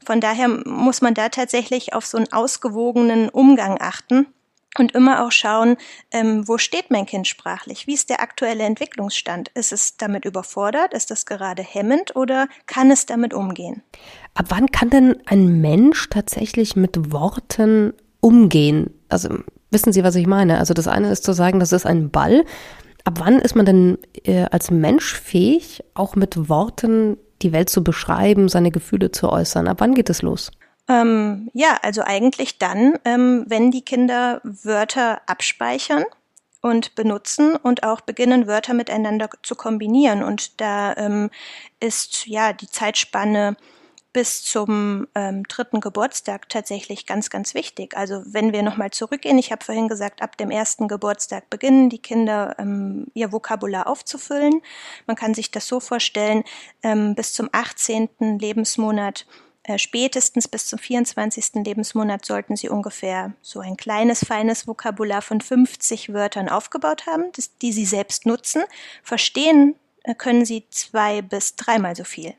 Von 0.05 0.21
daher 0.21 0.49
muss 0.49 1.01
man 1.01 1.15
da 1.15 1.29
tatsächlich 1.29 1.93
auf 1.93 2.07
so 2.07 2.17
einen 2.17 2.33
ausgewogenen 2.33 3.29
Umgang 3.29 3.79
achten 3.81 4.27
und 4.79 4.93
immer 4.93 5.25
auch 5.25 5.33
schauen, 5.33 5.77
ähm, 6.13 6.47
wo 6.47 6.59
steht 6.59 6.91
mein 6.91 7.07
Kind 7.07 7.27
sprachlich? 7.27 7.87
Wie 7.87 7.95
ist 7.95 8.09
der 8.09 8.21
aktuelle 8.21 8.65
Entwicklungsstand? 8.65 9.49
Ist 9.55 9.73
es 9.73 9.97
damit 9.97 10.25
überfordert? 10.25 10.95
Ist 10.95 11.11
das 11.11 11.27
gerade 11.27 11.63
hemmend 11.63 12.15
oder 12.15 12.49
kann 12.67 12.91
es 12.91 13.07
damit 13.07 13.35
umgehen? 13.35 13.83
Ab 14.35 14.47
wann 14.49 14.71
kann 14.71 14.91
denn 14.91 15.17
ein 15.27 15.61
Mensch 15.61 16.09
tatsächlich 16.09 16.77
mit 16.77 17.13
Worten 17.13 17.95
umgehen? 18.21 18.91
Also 19.09 19.31
wissen 19.71 19.93
Sie, 19.93 20.05
was 20.05 20.15
ich 20.15 20.27
meine? 20.27 20.59
Also 20.59 20.73
das 20.73 20.87
eine 20.87 21.11
ist 21.11 21.25
zu 21.25 21.33
sagen, 21.33 21.59
das 21.59 21.73
ist 21.73 21.87
ein 21.87 22.11
Ball. 22.11 22.45
Ab 23.05 23.15
wann 23.19 23.39
ist 23.39 23.57
man 23.57 23.67
denn 23.67 23.99
äh, 24.25 24.45
als 24.51 24.71
Mensch 24.71 25.15
fähig, 25.15 25.83
auch 25.95 26.15
mit 26.15 26.49
Worten 26.49 27.17
die 27.43 27.53
Welt 27.53 27.71
zu 27.71 27.83
beschreiben, 27.83 28.49
seine 28.49 28.71
Gefühle 28.71 29.11
zu 29.11 29.31
äußern? 29.31 29.67
Ab 29.67 29.79
wann 29.81 29.95
geht 29.95 30.11
es 30.11 30.23
los? 30.23 30.53
Ähm, 30.89 31.51
ja, 31.53 31.79
also 31.83 32.03
eigentlich 32.03 32.59
dann, 32.59 32.99
ähm, 33.05 33.45
wenn 33.47 33.71
die 33.71 33.85
Kinder 33.85 34.41
Wörter 34.43 35.23
abspeichern 35.27 36.05
und 36.63 36.95
benutzen 36.95 37.57
und 37.57 37.83
auch 37.85 38.01
beginnen, 38.01 38.47
Wörter 38.47 38.75
miteinander 38.75 39.31
zu 39.43 39.55
kombinieren. 39.55 40.23
Und 40.23 40.61
da 40.61 40.95
ähm, 40.97 41.31
ist 41.81 42.27
ja 42.27 42.53
die 42.53 42.69
Zeitspanne 42.69 43.57
bis 44.13 44.43
zum 44.43 45.07
ähm, 45.15 45.45
dritten 45.45 45.81
Geburtstag 45.81 46.49
tatsächlich 46.49 47.07
ganz, 47.07 47.31
ganz 47.31 47.55
wichtig. 47.55 47.97
Also 47.97 48.23
wenn 48.27 48.53
wir 48.53 48.63
nochmal 48.63 48.91
zurückgehen, 48.91 49.39
ich 49.39 49.53
habe 49.53 49.65
vorhin 49.65 49.89
gesagt, 49.89 50.21
ab 50.21 50.37
dem 50.37 50.51
ersten 50.51 50.89
Geburtstag 50.89 51.49
beginnen 51.49 51.91
die 51.91 52.03
Kinder 52.03 52.57
ähm, 52.59 53.07
ihr 53.15 53.31
Vokabular 53.31 53.87
aufzufüllen. 53.87 54.63
Man 55.07 55.17
kann 55.17 55.35
sich 55.35 55.53
das 55.53 55.69
so 55.69 55.79
vorstellen, 55.79 56.43
ähm, 56.83 57.15
bis 57.15 57.33
zum 57.35 57.49
18. 57.53 58.39
Lebensmonat 58.41 59.27
spätestens 59.77 60.49
bis 60.49 60.67
zum 60.67 60.79
24. 60.79 61.65
Lebensmonat 61.65 62.25
sollten 62.25 62.57
Sie 62.57 62.69
ungefähr 62.69 63.35
so 63.43 63.61
ein 63.61 63.77
kleines, 63.77 64.25
feines 64.25 64.67
Vokabular 64.67 65.23
von 65.23 65.41
50 65.41 66.13
Wörtern 66.13 66.49
aufgebaut 66.49 67.07
haben, 67.07 67.31
die 67.63 67.73
Sie 67.73 67.85
selbst 67.85 68.27
nutzen. 68.27 68.63
Verstehen 69.03 69.77
äh, 70.05 70.15
können 70.15 70.45
Sie 70.45 70.67
zwei 70.71 71.23
bis 71.23 71.57
dreimal 71.57 71.95
so 71.95 72.05
viel. 72.05 72.35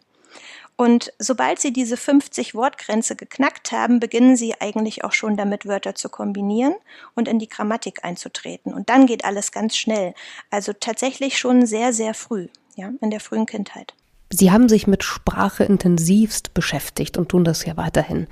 Und 0.78 1.14
sobald 1.20 1.60
Sie 1.60 1.72
diese 1.72 1.96
50 1.96 2.56
Wortgrenze 2.56 3.16
geknackt 3.16 3.72
haben, 3.72 4.00
beginnen 4.00 4.36
Sie 4.36 4.60
eigentlich 4.60 5.04
auch 5.04 5.12
schon 5.12 5.38
damit, 5.38 5.68
Wörter 5.68 5.94
zu 5.94 6.10
kombinieren 6.10 6.74
und 7.14 7.28
in 7.28 7.38
die 7.38 7.50
Grammatik 7.50 8.04
einzutreten. 8.04 8.74
Und 8.74 8.90
dann 8.90 9.06
geht 9.06 9.24
alles 9.24 9.52
ganz 9.52 9.78
schnell. 9.78 10.16
Also 10.50 10.74
tatsächlich 10.74 11.38
schon 11.38 11.68
sehr, 11.68 11.94
sehr 11.94 12.16
früh, 12.16 12.48
ja, 12.76 12.92
in 13.00 13.12
der 13.12 13.20
frühen 13.20 13.46
Kindheit. 13.46 13.94
Sie 14.32 14.52
haben 14.52 14.70
sich 14.70 14.88
mit 14.88 15.04
Sprache 15.04 15.64
intensivst 15.66 16.54
beschäftigt 16.54 17.18
und 17.18 17.30
tun 17.30 17.44
das 17.44 17.66
ja 17.66 17.78
weiterhin. 17.78 18.28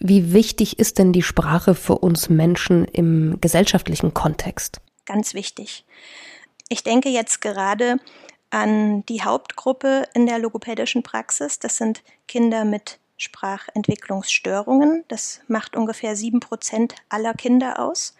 Wie 0.00 0.32
wichtig 0.32 0.78
ist 0.78 0.98
denn 0.98 1.12
die 1.12 1.22
Sprache 1.22 1.74
für 1.74 1.98
uns 1.98 2.28
Menschen 2.28 2.84
im 2.84 3.38
gesellschaftlichen 3.40 4.12
Kontext? 4.12 4.80
Ganz 5.06 5.34
wichtig. 5.34 5.84
Ich 6.68 6.82
denke 6.82 7.08
jetzt 7.08 7.40
gerade 7.40 7.98
an 8.50 9.06
die 9.06 9.22
Hauptgruppe 9.22 10.08
in 10.14 10.26
der 10.26 10.38
logopädischen 10.38 11.02
Praxis. 11.02 11.58
Das 11.58 11.76
sind 11.76 12.02
Kinder 12.26 12.64
mit 12.64 12.98
Sprachentwicklungsstörungen. 13.16 15.04
Das 15.08 15.40
macht 15.46 15.76
ungefähr 15.76 16.16
sieben 16.16 16.40
Prozent 16.40 16.96
aller 17.08 17.34
Kinder 17.34 17.78
aus. 17.78 18.14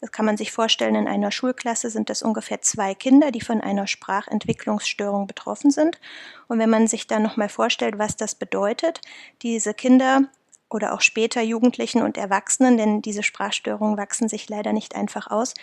Das 0.00 0.12
kann 0.12 0.26
man 0.26 0.36
sich 0.36 0.52
vorstellen, 0.52 0.94
in 0.94 1.08
einer 1.08 1.32
Schulklasse 1.32 1.90
sind 1.90 2.08
das 2.08 2.22
ungefähr 2.22 2.62
zwei 2.62 2.94
Kinder, 2.94 3.32
die 3.32 3.40
von 3.40 3.60
einer 3.60 3.88
Sprachentwicklungsstörung 3.88 5.26
betroffen 5.26 5.70
sind. 5.70 5.98
Und 6.46 6.60
wenn 6.60 6.70
man 6.70 6.86
sich 6.86 7.08
dann 7.08 7.22
nochmal 7.22 7.48
vorstellt, 7.48 7.98
was 7.98 8.16
das 8.16 8.36
bedeutet, 8.36 9.00
diese 9.42 9.74
Kinder 9.74 10.22
oder 10.70 10.92
auch 10.92 11.00
später 11.00 11.42
Jugendlichen 11.42 12.02
und 12.02 12.16
Erwachsenen, 12.16 12.76
denn 12.76 13.02
diese 13.02 13.24
Sprachstörungen 13.24 13.96
wachsen 13.96 14.28
sich 14.28 14.48
leider 14.48 14.72
nicht 14.72 14.94
einfach 14.94 15.28
aus, 15.28 15.54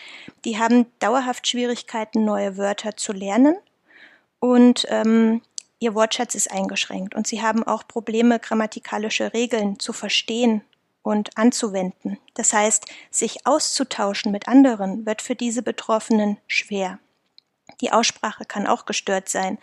die 0.44 0.58
haben 0.58 0.88
dauerhaft 1.00 1.48
Schwierigkeiten, 1.48 2.26
neue 2.26 2.58
Wörter 2.58 2.98
zu 2.98 3.14
lernen. 3.14 3.56
Und 4.40 4.86
ähm, 4.90 5.42
ihr 5.80 5.96
Wortschatz 5.96 6.36
ist 6.36 6.52
eingeschränkt. 6.52 7.16
Und 7.16 7.26
sie 7.26 7.42
haben 7.42 7.64
auch 7.64 7.88
Probleme, 7.88 8.40
grammatikalische 8.40 9.34
Regeln 9.34 9.80
zu 9.80 9.94
verstehen 9.94 10.62
und 11.06 11.38
anzuwenden. 11.38 12.18
Das 12.34 12.52
heißt, 12.52 12.86
sich 13.12 13.46
auszutauschen 13.46 14.32
mit 14.32 14.48
anderen 14.48 15.06
wird 15.06 15.22
für 15.22 15.36
diese 15.36 15.62
Betroffenen 15.62 16.38
schwer. 16.48 16.98
Die 17.80 17.92
Aussprache 17.92 18.46
kann 18.46 18.66
auch 18.66 18.86
gestört 18.86 19.30
sein. 19.30 19.60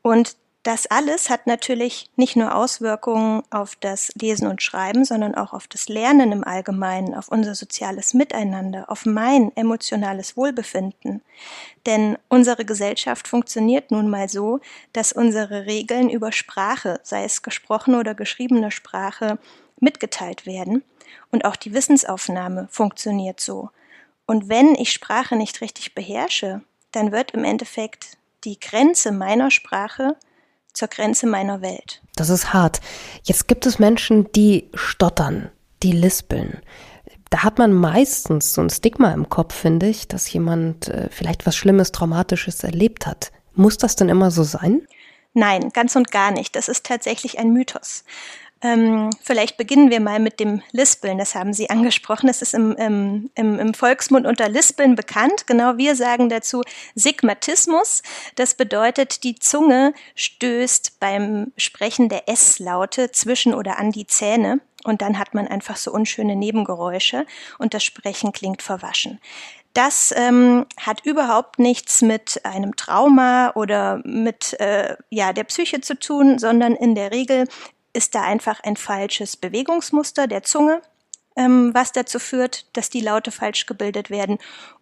Und 0.00 0.36
das 0.62 0.86
alles 0.86 1.28
hat 1.28 1.48
natürlich 1.48 2.10
nicht 2.14 2.36
nur 2.36 2.54
Auswirkungen 2.54 3.42
auf 3.50 3.74
das 3.76 4.12
Lesen 4.14 4.46
und 4.46 4.62
Schreiben, 4.62 5.04
sondern 5.04 5.34
auch 5.34 5.54
auf 5.54 5.66
das 5.66 5.88
Lernen 5.88 6.30
im 6.30 6.44
Allgemeinen, 6.44 7.14
auf 7.14 7.28
unser 7.28 7.56
soziales 7.56 8.14
Miteinander, 8.14 8.88
auf 8.90 9.06
mein 9.06 9.56
emotionales 9.56 10.36
Wohlbefinden. 10.36 11.22
Denn 11.86 12.16
unsere 12.28 12.64
Gesellschaft 12.64 13.26
funktioniert 13.26 13.90
nun 13.90 14.08
mal 14.08 14.28
so, 14.28 14.60
dass 14.92 15.12
unsere 15.12 15.66
Regeln 15.66 16.10
über 16.10 16.30
Sprache, 16.30 17.00
sei 17.02 17.24
es 17.24 17.42
gesprochene 17.42 17.98
oder 17.98 18.14
geschriebene 18.14 18.70
Sprache, 18.70 19.38
mitgeteilt 19.80 20.46
werden. 20.46 20.82
Und 21.32 21.44
auch 21.44 21.56
die 21.56 21.74
Wissensaufnahme 21.74 22.68
funktioniert 22.70 23.40
so. 23.40 23.70
Und 24.26 24.48
wenn 24.48 24.74
ich 24.74 24.92
Sprache 24.92 25.36
nicht 25.36 25.60
richtig 25.60 25.94
beherrsche, 25.94 26.62
dann 26.92 27.12
wird 27.12 27.32
im 27.32 27.44
Endeffekt 27.44 28.16
die 28.44 28.58
Grenze 28.58 29.12
meiner 29.12 29.50
Sprache 29.50 30.16
zur 30.72 30.88
Grenze 30.88 31.26
meiner 31.26 31.62
Welt. 31.62 32.00
Das 32.16 32.28
ist 32.28 32.52
hart. 32.52 32.80
Jetzt 33.24 33.48
gibt 33.48 33.66
es 33.66 33.78
Menschen, 33.78 34.30
die 34.32 34.70
stottern, 34.74 35.50
die 35.82 35.92
lispeln. 35.92 36.60
Da 37.30 37.44
hat 37.44 37.58
man 37.58 37.72
meistens 37.72 38.52
so 38.52 38.60
ein 38.60 38.70
Stigma 38.70 39.12
im 39.12 39.28
Kopf, 39.28 39.54
finde 39.54 39.86
ich, 39.86 40.08
dass 40.08 40.32
jemand 40.32 40.88
äh, 40.88 41.08
vielleicht 41.10 41.46
was 41.46 41.56
Schlimmes, 41.56 41.92
Traumatisches 41.92 42.64
erlebt 42.64 43.06
hat. 43.06 43.30
Muss 43.54 43.78
das 43.78 43.96
denn 43.96 44.08
immer 44.08 44.30
so 44.30 44.42
sein? 44.42 44.86
Nein, 45.32 45.70
ganz 45.70 45.94
und 45.94 46.10
gar 46.10 46.32
nicht. 46.32 46.56
Das 46.56 46.68
ist 46.68 46.84
tatsächlich 46.84 47.38
ein 47.38 47.52
Mythos. 47.52 48.04
Ähm, 48.62 49.08
vielleicht 49.22 49.56
beginnen 49.56 49.90
wir 49.90 50.00
mal 50.00 50.18
mit 50.18 50.38
dem 50.38 50.62
Lispeln. 50.72 51.16
Das 51.16 51.34
haben 51.34 51.54
Sie 51.54 51.70
angesprochen. 51.70 52.26
Das 52.26 52.42
ist 52.42 52.52
im, 52.52 52.76
im, 52.76 53.30
im, 53.34 53.58
im 53.58 53.74
Volksmund 53.74 54.26
unter 54.26 54.48
Lispeln 54.48 54.96
bekannt. 54.96 55.46
Genau, 55.46 55.78
wir 55.78 55.96
sagen 55.96 56.28
dazu 56.28 56.62
Sigmatismus. 56.94 58.02
Das 58.34 58.54
bedeutet, 58.54 59.24
die 59.24 59.38
Zunge 59.38 59.94
stößt 60.14 61.00
beim 61.00 61.52
Sprechen 61.56 62.10
der 62.10 62.28
S-Laute 62.28 63.10
zwischen 63.12 63.54
oder 63.54 63.78
an 63.78 63.92
die 63.92 64.06
Zähne. 64.06 64.60
Und 64.84 65.00
dann 65.02 65.18
hat 65.18 65.34
man 65.34 65.46
einfach 65.46 65.76
so 65.76 65.90
unschöne 65.92 66.36
Nebengeräusche 66.36 67.26
und 67.58 67.74
das 67.74 67.84
Sprechen 67.84 68.32
klingt 68.32 68.62
verwaschen. 68.62 69.20
Das 69.72 70.12
ähm, 70.16 70.66
hat 70.78 71.04
überhaupt 71.06 71.58
nichts 71.58 72.02
mit 72.02 72.44
einem 72.44 72.74
Trauma 72.76 73.52
oder 73.54 74.00
mit 74.04 74.58
äh, 74.58 74.96
ja, 75.10 75.32
der 75.32 75.44
Psyche 75.44 75.80
zu 75.80 75.98
tun, 75.98 76.38
sondern 76.38 76.74
in 76.74 76.94
der 76.94 77.12
Regel 77.12 77.46
ist 77.92 78.14
da 78.14 78.22
einfach 78.22 78.60
ein 78.60 78.76
falsches 78.76 79.36
Bewegungsmuster 79.36 80.26
der 80.26 80.42
Zunge, 80.42 80.82
ähm, 81.36 81.72
was 81.74 81.92
dazu 81.92 82.18
führt, 82.18 82.66
dass 82.76 82.90
die 82.90 83.00
Laute 83.00 83.30
falsch 83.30 83.66
gebildet 83.66 84.10
werden. 84.10 84.38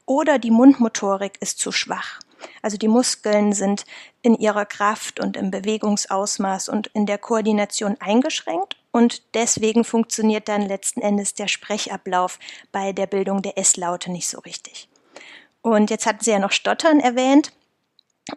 Oder 0.07 0.39
die 0.39 0.51
Mundmotorik 0.51 1.37
ist 1.41 1.59
zu 1.59 1.73
schwach. 1.73 2.21
Also 2.63 2.77
die 2.77 2.89
Muskeln 2.89 3.53
sind 3.53 3.85
in 4.23 4.35
ihrer 4.35 4.65
Kraft 4.65 5.21
und 5.21 5.37
im 5.37 5.51
Bewegungsausmaß 5.51 6.69
und 6.69 6.87
in 6.89 7.07
der 7.07 7.19
Koordination 7.19 7.97
eingeschränkt 8.01 8.77
und 8.91 9.35
deswegen 9.35 9.85
funktioniert 9.85 10.49
dann 10.49 10.63
letzten 10.63 11.03
Endes 11.03 11.35
der 11.35 11.49
Sprechablauf 11.49 12.39
bei 12.73 12.93
der 12.93 13.07
Bildung 13.07 13.43
der 13.43 13.59
S-Laute 13.59 14.11
nicht 14.11 14.29
so 14.29 14.41
richtig. 14.41 14.89
Und 15.63 15.91
jetzt 15.91 16.07
hatten 16.07 16.25
Sie 16.25 16.31
ja 16.31 16.39
noch 16.39 16.53
Stottern 16.53 17.01
erwähnt. 17.01 17.53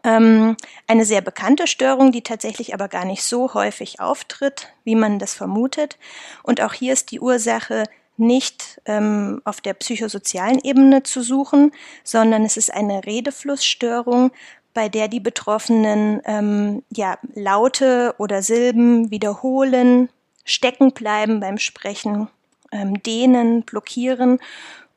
Ähm, 0.04 0.56
eine 0.88 1.06
sehr 1.06 1.22
bekannte 1.22 1.68
Störung, 1.68 2.12
die 2.12 2.22
tatsächlich 2.22 2.74
aber 2.74 2.88
gar 2.88 3.06
nicht 3.06 3.24
so 3.24 3.54
häufig 3.54 4.00
auftritt, 4.00 4.70
wie 4.84 4.96
man 4.96 5.20
das 5.20 5.34
vermutet. 5.34 5.98
Und 6.44 6.62
auch 6.62 6.74
hier 6.74 6.94
ist 6.94 7.12
die 7.12 7.20
Ursache 7.20 7.84
nicht 8.18 8.82
ähm, 8.86 9.42
auf 9.44 9.62
der 9.62 9.74
psychosozialen 9.74 10.60
Ebene 10.60 11.04
zu 11.04 11.22
suchen, 11.22 11.72
sondern 12.04 12.46
es 12.46 12.56
ist 12.56 12.74
eine 12.74 13.06
Redeflussstörung, 13.06 14.32
bei 14.74 14.88
der 14.88 15.08
die 15.08 15.20
Betroffenen 15.20 16.22
ähm, 16.26 16.84
ja, 16.96 17.18
Laute 17.36 18.16
oder 18.18 18.42
Silben 18.42 19.12
wiederholen, 19.12 20.10
stecken 20.46 20.94
bleiben 20.94 21.40
beim 21.40 21.58
Sprechen, 21.58 22.30
ähm, 22.72 23.02
dehnen, 23.04 23.64
blockieren. 23.64 24.40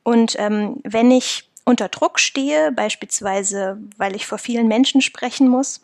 Und 0.03 0.35
ähm, 0.39 0.79
wenn 0.83 1.11
ich 1.11 1.49
unter 1.65 1.89
Druck 1.89 2.19
stehe, 2.19 2.71
beispielsweise 2.71 3.77
weil 3.97 4.15
ich 4.15 4.25
vor 4.25 4.37
vielen 4.37 4.67
Menschen 4.67 5.01
sprechen 5.01 5.47
muss, 5.47 5.81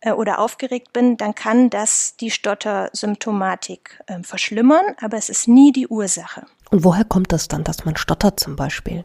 äh, 0.00 0.12
oder 0.12 0.38
aufgeregt 0.38 0.92
bin, 0.92 1.16
dann 1.16 1.34
kann 1.34 1.70
das 1.70 2.16
die 2.16 2.30
Stottersymptomatik 2.30 4.00
äh, 4.06 4.22
verschlimmern, 4.22 4.84
aber 5.00 5.16
es 5.16 5.28
ist 5.28 5.48
nie 5.48 5.72
die 5.72 5.88
Ursache. 5.88 6.46
Und 6.70 6.84
woher 6.84 7.04
kommt 7.04 7.32
das 7.32 7.48
dann, 7.48 7.64
dass 7.64 7.84
man 7.84 7.96
stottert 7.96 8.38
zum 8.38 8.56
Beispiel? 8.56 9.04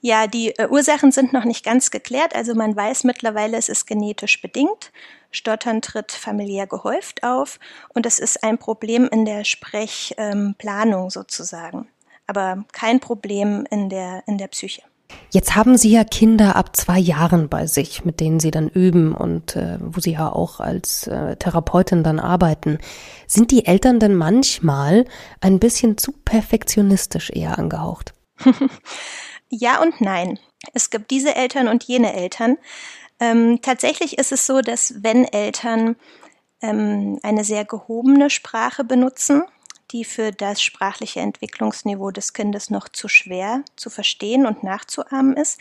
Ja, 0.00 0.26
die 0.28 0.50
äh, 0.58 0.68
Ursachen 0.68 1.10
sind 1.10 1.32
noch 1.32 1.44
nicht 1.44 1.64
ganz 1.64 1.90
geklärt. 1.90 2.36
Also 2.36 2.54
man 2.54 2.76
weiß 2.76 3.04
mittlerweile, 3.04 3.56
es 3.56 3.68
ist 3.68 3.86
genetisch 3.86 4.40
bedingt. 4.40 4.92
Stottern 5.32 5.82
tritt 5.82 6.12
familiär 6.12 6.66
gehäuft 6.66 7.24
auf 7.24 7.58
und 7.92 8.06
es 8.06 8.20
ist 8.20 8.44
ein 8.44 8.58
Problem 8.58 9.08
in 9.10 9.24
der 9.24 9.44
Sprechplanung 9.44 11.04
ähm, 11.04 11.10
sozusagen, 11.10 11.88
aber 12.26 12.64
kein 12.72 13.00
Problem 13.00 13.66
in 13.70 13.88
der, 13.88 14.22
in 14.26 14.38
der 14.38 14.48
Psyche. 14.48 14.82
Jetzt 15.30 15.54
haben 15.54 15.76
Sie 15.76 15.90
ja 15.90 16.04
Kinder 16.04 16.56
ab 16.56 16.74
zwei 16.76 16.98
Jahren 16.98 17.48
bei 17.48 17.66
sich, 17.66 18.04
mit 18.04 18.20
denen 18.20 18.40
Sie 18.40 18.50
dann 18.50 18.68
üben 18.68 19.14
und 19.14 19.56
äh, 19.56 19.78
wo 19.80 20.00
Sie 20.00 20.12
ja 20.12 20.32
auch 20.32 20.60
als 20.60 21.06
äh, 21.06 21.36
Therapeutin 21.36 22.02
dann 22.02 22.18
arbeiten. 22.18 22.78
Sind 23.26 23.50
die 23.50 23.66
Eltern 23.66 24.00
denn 24.00 24.14
manchmal 24.14 25.04
ein 25.40 25.58
bisschen 25.58 25.98
zu 25.98 26.12
perfektionistisch 26.12 27.30
eher 27.30 27.58
angehaucht? 27.58 28.14
ja 29.48 29.80
und 29.82 30.00
nein. 30.00 30.38
Es 30.72 30.90
gibt 30.90 31.10
diese 31.10 31.36
Eltern 31.36 31.68
und 31.68 31.84
jene 31.84 32.14
Eltern. 32.14 32.56
Ähm, 33.20 33.60
tatsächlich 33.62 34.18
ist 34.18 34.32
es 34.32 34.46
so, 34.46 34.60
dass 34.60 34.94
wenn 35.02 35.24
Eltern 35.24 35.96
ähm, 36.60 37.18
eine 37.22 37.44
sehr 37.44 37.64
gehobene 37.64 38.30
Sprache 38.30 38.84
benutzen, 38.84 39.42
die 39.92 40.04
für 40.04 40.32
das 40.32 40.62
sprachliche 40.62 41.20
Entwicklungsniveau 41.20 42.10
des 42.10 42.32
Kindes 42.32 42.70
noch 42.70 42.88
zu 42.88 43.08
schwer 43.08 43.62
zu 43.76 43.90
verstehen 43.90 44.46
und 44.46 44.62
nachzuahmen 44.62 45.36
ist, 45.36 45.58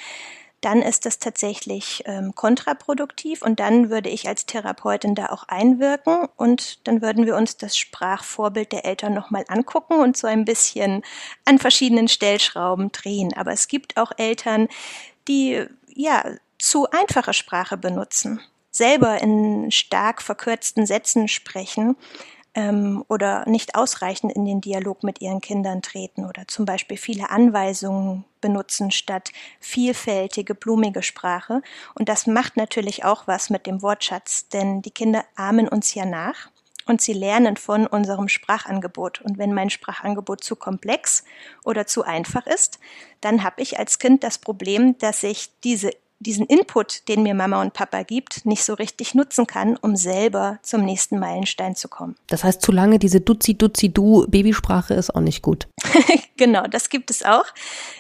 dann 0.66 0.82
ist 0.82 1.06
das 1.06 1.20
tatsächlich 1.20 2.02
ähm, 2.08 2.34
kontraproduktiv 2.34 3.44
und 3.44 3.60
dann 3.60 3.92
würde 3.92 4.10
ich 4.10 4.28
als 4.28 4.48
Therapeutin 4.48 5.14
da 5.14 5.28
auch 5.28 5.48
einwirken 5.48 6.28
und 6.38 6.88
dann 6.88 7.04
würden 7.04 7.28
wir 7.28 7.36
uns 7.36 7.58
das 7.58 7.78
Sprachvorbild 7.78 8.72
der 8.72 8.84
Eltern 8.84 9.14
nochmal 9.14 9.46
angucken 9.48 10.00
und 10.00 10.18
so 10.18 10.26
ein 10.26 10.44
bisschen 10.44 11.04
an 11.46 11.60
verschiedenen 11.60 12.08
Stellschrauben 12.08 12.92
drehen. 12.92 13.32
Aber 13.36 13.52
es 13.52 13.68
gibt 13.68 13.98
auch 13.98 14.12
Eltern, 14.18 14.68
die 15.28 15.64
ja 15.94 16.24
zu 16.58 16.90
einfache 16.90 17.34
Sprache 17.34 17.78
benutzen, 17.78 18.42
selber 18.72 19.22
in 19.22 19.70
stark 19.70 20.20
verkürzten 20.22 20.88
Sätzen 20.88 21.28
sprechen 21.28 21.96
ähm, 22.56 23.04
oder 23.10 23.48
nicht 23.48 23.76
ausreichend 23.76 24.34
in 24.34 24.46
den 24.46 24.62
Dialog 24.62 25.04
mit 25.04 25.22
ihren 25.22 25.42
Kindern 25.42 25.82
treten 25.82 26.26
oder 26.26 26.48
zum 26.48 26.66
Beispiel 26.66 26.98
viele 26.98 27.30
Anweisungen 27.30 28.24
benutzen 28.42 28.92
statt 28.92 29.32
vielfältige, 29.60 30.56
blumige 30.56 31.04
Sprache. 31.04 31.62
Und 31.94 32.10
das 32.10 32.26
macht 32.26 32.58
natürlich 32.58 33.04
auch 33.04 33.28
was 33.28 33.50
mit 33.50 33.68
dem 33.68 33.82
Wortschatz, 33.82 34.48
denn 34.50 34.82
die 34.82 34.92
Kinder 34.92 35.26
ahmen 35.36 35.68
uns 35.68 35.94
ja 35.94 36.06
nach 36.06 36.50
und 36.86 37.02
sie 37.02 37.14
lernen 37.14 37.58
von 37.58 37.88
unserem 37.88 38.28
Sprachangebot. 38.28 39.22
Und 39.22 39.38
wenn 39.38 39.54
mein 39.54 39.70
Sprachangebot 39.70 40.44
zu 40.44 40.56
komplex 40.56 41.24
oder 41.64 41.88
zu 41.88 42.04
einfach 42.04 42.46
ist, 42.48 42.80
dann 43.22 43.44
habe 43.44 43.62
ich 43.62 43.80
als 43.80 44.00
Kind 44.00 44.24
das 44.24 44.38
Problem, 44.38 44.98
dass 45.00 45.24
ich 45.24 45.50
diese 45.64 45.92
diesen 46.26 46.46
Input, 46.46 47.08
den 47.08 47.24
mir 47.24 47.34
Mama 47.34 47.62
und 47.62 47.74
Papa 47.74 48.04
gibt, 48.04 48.46
nicht 48.46 48.64
so 48.64 48.74
richtig 48.74 49.16
nutzen 49.16 49.48
kann, 49.48 49.78
um 49.78 49.96
selber 49.96 50.60
zum 50.62 50.84
nächsten 50.84 51.20
Meilenstein 51.20 51.76
zu 51.76 51.88
kommen. 51.88 52.16
Das 52.28 52.44
heißt, 52.44 52.62
zu 52.62 52.72
lange 52.72 53.00
diese 53.00 53.22
Duzi 53.22 53.56
Duzi 53.56 53.90
Du 53.90 54.26
Babysprache 54.28 54.94
ist 54.94 55.14
auch 55.16 55.22
nicht 55.22 55.42
gut. 55.42 55.68
genau, 56.38 56.68
das 56.68 56.90
gibt 56.90 57.12
es 57.12 57.24
auch. 57.24 57.46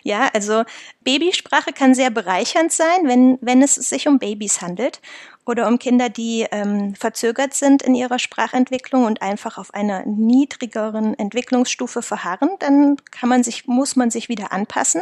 Ja, 0.04 0.30
also 0.34 0.64
Babysprache 1.04 1.72
kann 1.74 1.94
sehr 1.94 2.10
bereichernd 2.10 2.72
sein, 2.72 3.08
wenn 3.08 3.38
wenn 3.42 3.62
es 3.62 3.76
sich 3.76 4.08
um 4.08 4.20
Babys 4.20 4.62
handelt 4.62 5.02
oder 5.46 5.68
um 5.68 5.78
Kinder, 5.78 6.10
die 6.10 6.48
ähm, 6.52 6.96
verzögert 6.96 7.54
sind 7.54 7.84
in 7.84 7.94
ihrer 7.94 8.18
Sprachentwicklung 8.18 9.06
und 9.06 9.22
einfach 9.22 9.58
auf 9.58 9.74
einer 9.74 10.06
niedrigeren 10.06 11.18
Entwicklungsstufe 11.18 12.02
verharren, 12.02 12.50
dann 12.60 12.98
kann 13.12 13.30
man 13.30 13.44
sich 13.44 13.68
muss 13.68 13.96
man 13.96 14.10
sich 14.10 14.28
wieder 14.28 14.52
anpassen 14.52 15.02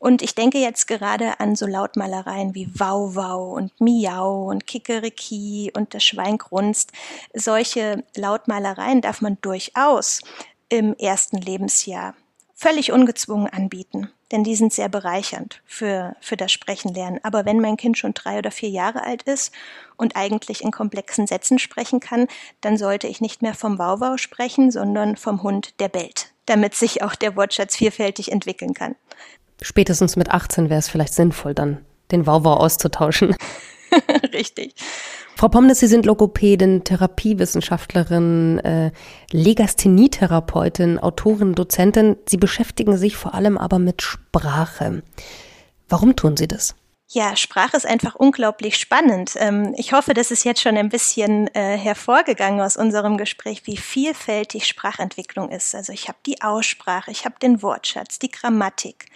und 0.00 0.22
ich 0.22 0.34
denke 0.34 0.58
jetzt 0.58 0.86
gerade 0.86 1.38
an 1.40 1.54
so 1.54 1.66
Lautmalereien 1.66 2.54
wie 2.54 2.68
Wow 2.72 3.14
Wow 3.14 3.54
und 3.54 3.78
Miau 3.82 4.48
und 4.48 4.66
Kikeriki 4.66 5.70
und 5.76 5.92
das 5.92 6.02
Schwein 6.02 6.38
grunzt. 6.38 6.92
Solche 7.34 8.02
Lautmalereien 8.16 9.02
darf 9.02 9.20
man 9.20 9.36
durchaus 9.42 10.22
im 10.70 10.94
ersten 10.96 11.36
Lebensjahr 11.36 12.14
völlig 12.54 12.92
ungezwungen 12.92 13.48
anbieten, 13.48 14.10
denn 14.32 14.42
die 14.42 14.54
sind 14.54 14.72
sehr 14.72 14.88
bereichernd 14.88 15.60
für, 15.66 16.16
für 16.20 16.38
das 16.38 16.50
Sprechenlernen. 16.50 17.20
Aber 17.22 17.44
wenn 17.44 17.60
mein 17.60 17.76
Kind 17.76 17.98
schon 17.98 18.14
drei 18.14 18.38
oder 18.38 18.50
vier 18.50 18.70
Jahre 18.70 19.04
alt 19.04 19.24
ist 19.24 19.52
und 19.98 20.16
eigentlich 20.16 20.64
in 20.64 20.70
komplexen 20.70 21.26
Sätzen 21.26 21.58
sprechen 21.58 22.00
kann, 22.00 22.26
dann 22.62 22.78
sollte 22.78 23.06
ich 23.06 23.20
nicht 23.20 23.42
mehr 23.42 23.54
vom 23.54 23.78
Wauwau 23.78 24.16
sprechen, 24.16 24.70
sondern 24.70 25.16
vom 25.16 25.42
Hund, 25.42 25.78
der 25.78 25.88
bellt, 25.88 26.32
damit 26.46 26.74
sich 26.74 27.02
auch 27.02 27.14
der 27.14 27.36
Wortschatz 27.36 27.76
vielfältig 27.76 28.32
entwickeln 28.32 28.72
kann 28.72 28.94
spätestens 29.62 30.16
mit 30.16 30.30
18 30.30 30.70
wäre 30.70 30.78
es 30.78 30.88
vielleicht 30.88 31.14
sinnvoll, 31.14 31.54
dann 31.54 31.78
den 32.10 32.26
Wauwau 32.26 32.54
auszutauschen. 32.54 33.36
Richtig. 34.32 34.74
Frau 35.36 35.48
Pomnes, 35.48 35.80
Sie 35.80 35.86
sind 35.86 36.04
Logopädin, 36.04 36.84
Therapiewissenschaftlerin, 36.84 38.58
äh, 38.58 38.90
Legasthenietherapeutin, 39.32 40.98
Autorin, 40.98 41.54
Dozentin. 41.54 42.16
Sie 42.28 42.36
beschäftigen 42.36 42.98
sich 42.98 43.16
vor 43.16 43.34
allem 43.34 43.56
aber 43.56 43.78
mit 43.78 44.02
Sprache. 44.02 45.02
Warum 45.88 46.14
tun 46.14 46.36
Sie 46.36 46.46
das? 46.46 46.74
Ja, 47.12 47.34
Sprache 47.34 47.76
ist 47.76 47.86
einfach 47.86 48.14
unglaublich 48.14 48.76
spannend. 48.76 49.32
Ähm, 49.34 49.74
ich 49.76 49.92
hoffe, 49.92 50.14
das 50.14 50.30
ist 50.30 50.44
jetzt 50.44 50.60
schon 50.60 50.76
ein 50.76 50.90
bisschen 50.90 51.52
äh, 51.56 51.76
hervorgegangen 51.76 52.60
aus 52.60 52.76
unserem 52.76 53.16
Gespräch, 53.16 53.62
wie 53.64 53.76
vielfältig 53.76 54.68
Sprachentwicklung 54.68 55.50
ist. 55.50 55.74
Also 55.74 55.92
ich 55.92 56.06
habe 56.06 56.18
die 56.24 56.40
Aussprache, 56.40 57.10
ich 57.10 57.24
habe 57.24 57.34
den 57.42 57.62
Wortschatz, 57.62 58.20
die 58.20 58.30
Grammatik, 58.30 59.06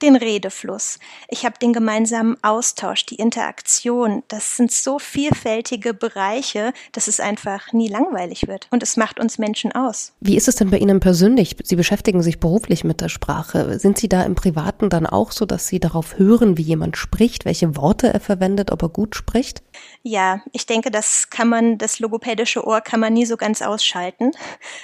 den 0.00 0.16
Redefluss, 0.16 0.98
ich 1.28 1.44
habe 1.44 1.58
den 1.58 1.74
gemeinsamen 1.74 2.42
Austausch, 2.42 3.04
die 3.04 3.16
Interaktion. 3.16 4.22
Das 4.28 4.56
sind 4.56 4.72
so 4.72 4.98
vielfältige 4.98 5.92
Bereiche, 5.92 6.72
dass 6.92 7.08
es 7.08 7.20
einfach 7.20 7.74
nie 7.74 7.88
langweilig 7.88 8.48
wird. 8.48 8.68
Und 8.70 8.82
es 8.82 8.96
macht 8.96 9.20
uns 9.20 9.36
Menschen 9.36 9.72
aus. 9.72 10.14
Wie 10.18 10.38
ist 10.38 10.48
es 10.48 10.56
denn 10.56 10.70
bei 10.70 10.78
Ihnen 10.78 10.98
persönlich? 10.98 11.56
Sie 11.62 11.76
beschäftigen 11.76 12.22
sich 12.22 12.40
beruflich 12.40 12.84
mit 12.84 13.02
der 13.02 13.10
Sprache. 13.10 13.78
Sind 13.78 13.98
Sie 13.98 14.08
da 14.08 14.22
im 14.22 14.34
Privaten 14.34 14.88
dann 14.88 15.06
auch 15.06 15.30
so, 15.30 15.44
dass 15.44 15.66
Sie 15.66 15.78
darauf 15.78 16.18
hören, 16.18 16.56
wie 16.56 16.62
jemand 16.62 16.96
spricht? 16.96 17.33
Spricht, 17.34 17.44
welche 17.44 17.76
Worte 17.76 18.12
er 18.12 18.20
verwendet, 18.20 18.70
ob 18.70 18.82
er 18.82 18.88
gut 18.88 19.16
spricht? 19.16 19.62
Ja, 20.02 20.40
ich 20.52 20.66
denke, 20.66 20.90
das 20.90 21.30
kann 21.30 21.48
man, 21.48 21.78
das 21.78 21.98
logopädische 21.98 22.64
Ohr 22.64 22.80
kann 22.80 23.00
man 23.00 23.12
nie 23.12 23.26
so 23.26 23.36
ganz 23.36 23.62
ausschalten. 23.62 24.32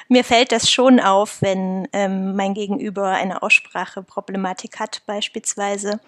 Mir 0.08 0.24
fällt 0.24 0.52
das 0.52 0.70
schon 0.70 1.00
auf, 1.00 1.42
wenn 1.42 1.88
ähm, 1.92 2.34
mein 2.34 2.54
Gegenüber 2.54 3.08
eine 3.08 3.42
Ausspracheproblematik 3.42 4.80
hat, 4.80 5.02
beispielsweise. 5.06 6.00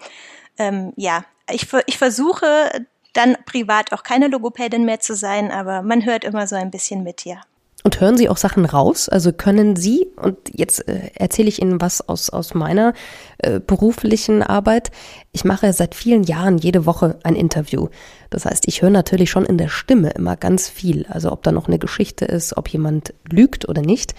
Ähm, 0.59 0.93
ja, 0.97 1.25
ich, 1.51 1.69
ich 1.87 1.99
versuche 1.99 2.87
dann 3.13 3.37
privat 3.45 3.93
auch 3.93 4.03
keine 4.03 4.29
Logopädin 4.29 4.85
mehr 4.85 5.01
zu 5.01 5.15
sein, 5.15 5.51
aber 5.51 5.83
man 5.83 6.05
hört 6.05 6.25
immer 6.25 6.47
so 6.47 6.57
ein 6.57 6.71
bisschen 6.71 7.03
mit, 7.03 7.25
ja. 7.25 7.41
Und 7.85 8.01
hören 8.01 8.17
Sie 8.17 8.29
auch 8.29 8.37
Sachen 8.37 8.65
raus? 8.65 9.09
Also 9.09 9.33
können 9.33 9.75
Sie, 9.75 10.07
und 10.17 10.37
jetzt 10.53 10.87
äh, 10.89 11.11
erzähle 11.15 11.49
ich 11.49 11.61
Ihnen 11.61 11.81
was 11.81 12.09
aus, 12.09 12.31
aus 12.31 12.55
meiner 12.55 12.95
äh, 13.39 13.59
beruflichen 13.59 14.43
Arbeit, 14.43 14.93
ich 15.33 15.45
mache 15.45 15.73
seit 15.73 15.95
vielen 15.95 16.23
Jahren 16.23 16.59
jede 16.59 16.87
Woche 16.87 17.19
ein 17.25 17.35
Interview. 17.35 17.89
Das 18.31 18.45
heißt, 18.45 18.69
ich 18.69 18.83
höre 18.83 18.91
natürlich 18.91 19.31
schon 19.31 19.45
in 19.45 19.59
der 19.59 19.69
Stimme 19.69 20.11
immer 20.11 20.37
ganz 20.37 20.69
viel. 20.69 21.07
Also 21.09 21.33
ob 21.33 21.43
da 21.43 21.51
noch 21.51 21.67
eine 21.67 21.81
Geschichte 21.81 22.25
ist, 22.25 22.57
ob 22.57 22.69
jemand 22.69 23.15
lügt 23.29 23.69
oder 23.69 23.83
nicht. 23.83 24.15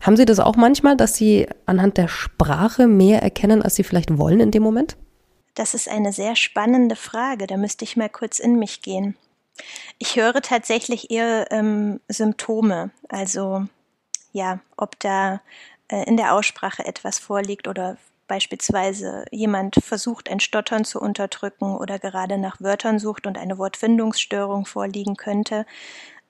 Haben 0.00 0.16
Sie 0.16 0.24
das 0.24 0.38
auch 0.38 0.56
manchmal, 0.56 0.96
dass 0.96 1.16
Sie 1.16 1.48
anhand 1.66 1.98
der 1.98 2.08
Sprache 2.08 2.86
mehr 2.86 3.22
erkennen, 3.22 3.60
als 3.60 3.74
Sie 3.74 3.84
vielleicht 3.84 4.16
wollen 4.18 4.40
in 4.40 4.50
dem 4.52 4.62
Moment? 4.62 4.96
Das 5.54 5.74
ist 5.74 5.88
eine 5.88 6.12
sehr 6.12 6.36
spannende 6.36 6.96
Frage. 6.96 7.46
Da 7.46 7.56
müsste 7.56 7.84
ich 7.84 7.96
mal 7.96 8.08
kurz 8.08 8.38
in 8.38 8.58
mich 8.58 8.82
gehen. 8.82 9.16
Ich 9.98 10.16
höre 10.16 10.40
tatsächlich 10.42 11.10
eher 11.10 11.50
ähm, 11.50 12.00
Symptome, 12.08 12.90
also 13.08 13.66
ja, 14.32 14.60
ob 14.76 14.98
da 15.00 15.40
äh, 15.88 16.04
in 16.04 16.16
der 16.16 16.34
Aussprache 16.34 16.84
etwas 16.84 17.18
vorliegt 17.18 17.68
oder 17.68 17.96
beispielsweise 18.28 19.24
jemand 19.32 19.74
versucht, 19.84 20.30
ein 20.30 20.38
Stottern 20.38 20.84
zu 20.84 21.00
unterdrücken 21.00 21.76
oder 21.76 21.98
gerade 21.98 22.38
nach 22.38 22.60
Wörtern 22.60 23.00
sucht 23.00 23.26
und 23.26 23.36
eine 23.36 23.58
Wortfindungsstörung 23.58 24.66
vorliegen 24.66 25.16
könnte. 25.16 25.66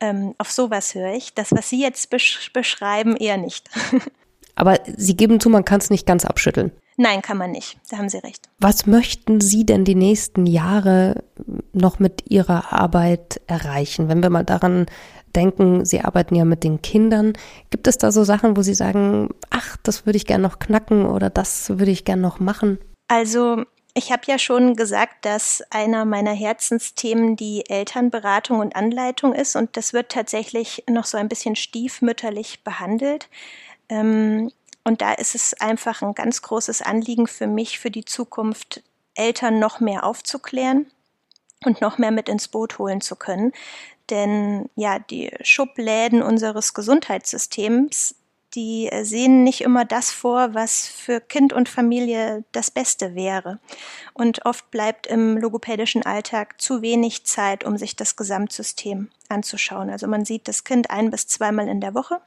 Ähm, 0.00 0.34
auf 0.38 0.50
sowas 0.50 0.94
höre 0.94 1.12
ich. 1.12 1.34
Das, 1.34 1.52
was 1.52 1.68
Sie 1.68 1.82
jetzt 1.82 2.08
besch 2.08 2.50
beschreiben, 2.54 3.16
eher 3.16 3.36
nicht. 3.36 3.68
Aber 4.54 4.78
Sie 4.96 5.14
geben 5.14 5.40
zu, 5.40 5.50
man 5.50 5.66
kann 5.66 5.80
es 5.80 5.90
nicht 5.90 6.06
ganz 6.06 6.24
abschütteln. 6.24 6.72
Nein, 7.00 7.22
kann 7.22 7.38
man 7.38 7.52
nicht. 7.52 7.78
Da 7.88 7.96
haben 7.96 8.10
Sie 8.10 8.18
recht. 8.18 8.50
Was 8.58 8.84
möchten 8.84 9.40
Sie 9.40 9.64
denn 9.64 9.86
die 9.86 9.94
nächsten 9.94 10.44
Jahre 10.44 11.24
noch 11.72 11.98
mit 11.98 12.30
Ihrer 12.30 12.74
Arbeit 12.74 13.40
erreichen? 13.46 14.10
Wenn 14.10 14.22
wir 14.22 14.28
mal 14.28 14.44
daran 14.44 14.84
denken, 15.34 15.86
Sie 15.86 16.02
arbeiten 16.02 16.34
ja 16.34 16.44
mit 16.44 16.62
den 16.62 16.82
Kindern. 16.82 17.32
Gibt 17.70 17.86
es 17.86 17.96
da 17.96 18.12
so 18.12 18.22
Sachen, 18.22 18.54
wo 18.54 18.60
Sie 18.60 18.74
sagen, 18.74 19.30
ach, 19.48 19.78
das 19.82 20.04
würde 20.04 20.18
ich 20.18 20.26
gerne 20.26 20.42
noch 20.42 20.58
knacken 20.58 21.06
oder 21.06 21.30
das 21.30 21.70
würde 21.70 21.90
ich 21.90 22.04
gerne 22.04 22.20
noch 22.20 22.38
machen? 22.38 22.78
Also 23.08 23.64
ich 23.94 24.12
habe 24.12 24.24
ja 24.26 24.38
schon 24.38 24.76
gesagt, 24.76 25.24
dass 25.24 25.62
einer 25.70 26.04
meiner 26.04 26.34
Herzensthemen 26.34 27.34
die 27.34 27.64
Elternberatung 27.66 28.58
und 28.58 28.76
Anleitung 28.76 29.32
ist 29.32 29.56
und 29.56 29.74
das 29.78 29.94
wird 29.94 30.12
tatsächlich 30.12 30.84
noch 30.86 31.06
so 31.06 31.16
ein 31.16 31.30
bisschen 31.30 31.56
stiefmütterlich 31.56 32.62
behandelt. 32.62 33.30
Ähm, 33.88 34.50
und 34.90 35.02
da 35.02 35.12
ist 35.12 35.36
es 35.36 35.54
einfach 35.60 36.02
ein 36.02 36.14
ganz 36.14 36.42
großes 36.42 36.82
Anliegen 36.82 37.28
für 37.28 37.46
mich, 37.46 37.78
für 37.78 37.92
die 37.92 38.04
Zukunft 38.04 38.82
Eltern 39.14 39.60
noch 39.60 39.78
mehr 39.78 40.02
aufzuklären 40.02 40.90
und 41.64 41.80
noch 41.80 41.98
mehr 41.98 42.10
mit 42.10 42.28
ins 42.28 42.48
Boot 42.48 42.80
holen 42.80 43.00
zu 43.00 43.14
können. 43.14 43.52
Denn 44.10 44.68
ja, 44.74 44.98
die 44.98 45.30
Schubläden 45.42 46.24
unseres 46.24 46.74
Gesundheitssystems 46.74 48.16
die 48.56 48.90
sehen 49.02 49.44
nicht 49.44 49.60
immer 49.60 49.84
das 49.84 50.10
vor, 50.10 50.54
was 50.54 50.88
für 50.88 51.20
Kind 51.20 51.52
und 51.52 51.68
Familie 51.68 52.42
das 52.50 52.72
Beste 52.72 53.14
wäre. 53.14 53.60
Und 54.12 54.44
oft 54.44 54.72
bleibt 54.72 55.06
im 55.06 55.36
logopädischen 55.36 56.04
Alltag 56.04 56.60
zu 56.60 56.82
wenig 56.82 57.24
Zeit, 57.24 57.62
um 57.62 57.76
sich 57.76 57.94
das 57.94 58.16
Gesamtsystem 58.16 59.08
anzuschauen. 59.28 59.88
Also 59.88 60.08
man 60.08 60.24
sieht 60.24 60.48
das 60.48 60.64
Kind 60.64 60.90
ein 60.90 61.12
bis 61.12 61.28
zweimal 61.28 61.68
in 61.68 61.80
der 61.80 61.94
Woche 61.94 62.20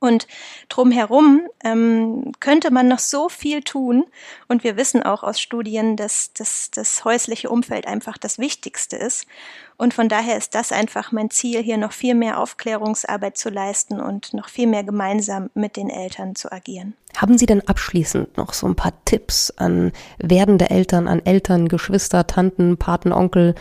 und 0.00 0.26
drumherum 0.68 1.42
ähm, 1.64 2.32
könnte 2.40 2.70
man 2.70 2.88
noch 2.88 2.98
so 2.98 3.28
viel 3.28 3.62
tun. 3.62 4.04
Und 4.48 4.64
wir 4.64 4.76
wissen 4.76 5.02
auch 5.02 5.22
aus 5.22 5.40
Studien, 5.40 5.96
dass, 5.96 6.32
dass 6.32 6.70
das 6.70 7.04
häusliche 7.04 7.50
Umfeld 7.50 7.86
einfach 7.86 8.18
das 8.18 8.38
Wichtigste 8.38 8.96
ist. 8.96 9.26
Und 9.76 9.94
von 9.94 10.08
daher 10.08 10.36
ist 10.36 10.54
das 10.54 10.70
einfach 10.70 11.12
mein 11.12 11.30
Ziel, 11.30 11.62
hier 11.62 11.76
noch 11.76 11.92
viel 11.92 12.14
mehr 12.14 12.38
Aufklärungsarbeit 12.38 13.36
zu 13.36 13.48
leisten 13.50 14.00
und 14.00 14.32
noch 14.34 14.48
viel 14.48 14.66
mehr 14.66 14.84
gemeinsam 14.84 15.50
mit 15.54 15.76
den 15.76 15.90
Eltern 15.90 16.34
zu 16.36 16.52
agieren. 16.52 16.94
Haben 17.16 17.36
Sie 17.36 17.46
denn 17.46 17.66
abschließend 17.66 18.36
noch 18.36 18.52
so 18.52 18.66
ein 18.66 18.76
paar 18.76 18.92
Tipps 19.04 19.50
an 19.50 19.92
werdende 20.18 20.70
Eltern, 20.70 21.08
an 21.08 21.24
Eltern, 21.24 21.68
Geschwister, 21.68 22.26
Tanten, 22.26 22.76
Paten, 22.76 23.12
Onkel, 23.12 23.54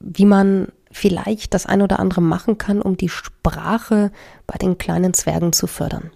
wie 0.00 0.24
man 0.24 0.68
vielleicht 0.92 1.54
das 1.54 1.66
ein 1.66 1.82
oder 1.82 1.98
andere 1.98 2.20
machen 2.20 2.58
kann, 2.58 2.80
um 2.80 2.96
die 2.96 3.08
Sprache 3.08 4.12
bei 4.46 4.56
den 4.58 4.78
kleinen 4.78 5.14
Zwergen 5.14 5.52
zu 5.52 5.66
fördern? 5.66 6.10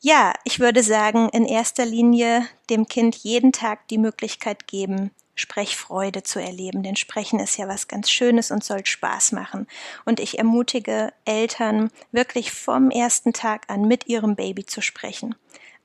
Ja, 0.00 0.32
ich 0.44 0.60
würde 0.60 0.82
sagen, 0.82 1.28
in 1.30 1.44
erster 1.44 1.84
Linie 1.84 2.46
dem 2.70 2.86
Kind 2.86 3.16
jeden 3.16 3.52
Tag 3.52 3.86
die 3.88 3.98
Möglichkeit 3.98 4.66
geben, 4.66 5.10
Sprechfreude 5.34 6.22
zu 6.22 6.40
erleben. 6.40 6.82
Denn 6.82 6.96
Sprechen 6.96 7.38
ist 7.38 7.58
ja 7.58 7.68
was 7.68 7.86
ganz 7.86 8.10
Schönes 8.10 8.50
und 8.50 8.64
soll 8.64 8.86
Spaß 8.86 9.32
machen. 9.32 9.66
Und 10.06 10.20
ich 10.20 10.38
ermutige 10.38 11.12
Eltern, 11.24 11.90
wirklich 12.12 12.52
vom 12.52 12.90
ersten 12.90 13.32
Tag 13.32 13.68
an 13.68 13.82
mit 13.82 14.06
ihrem 14.06 14.36
Baby 14.36 14.64
zu 14.64 14.80
sprechen 14.80 15.34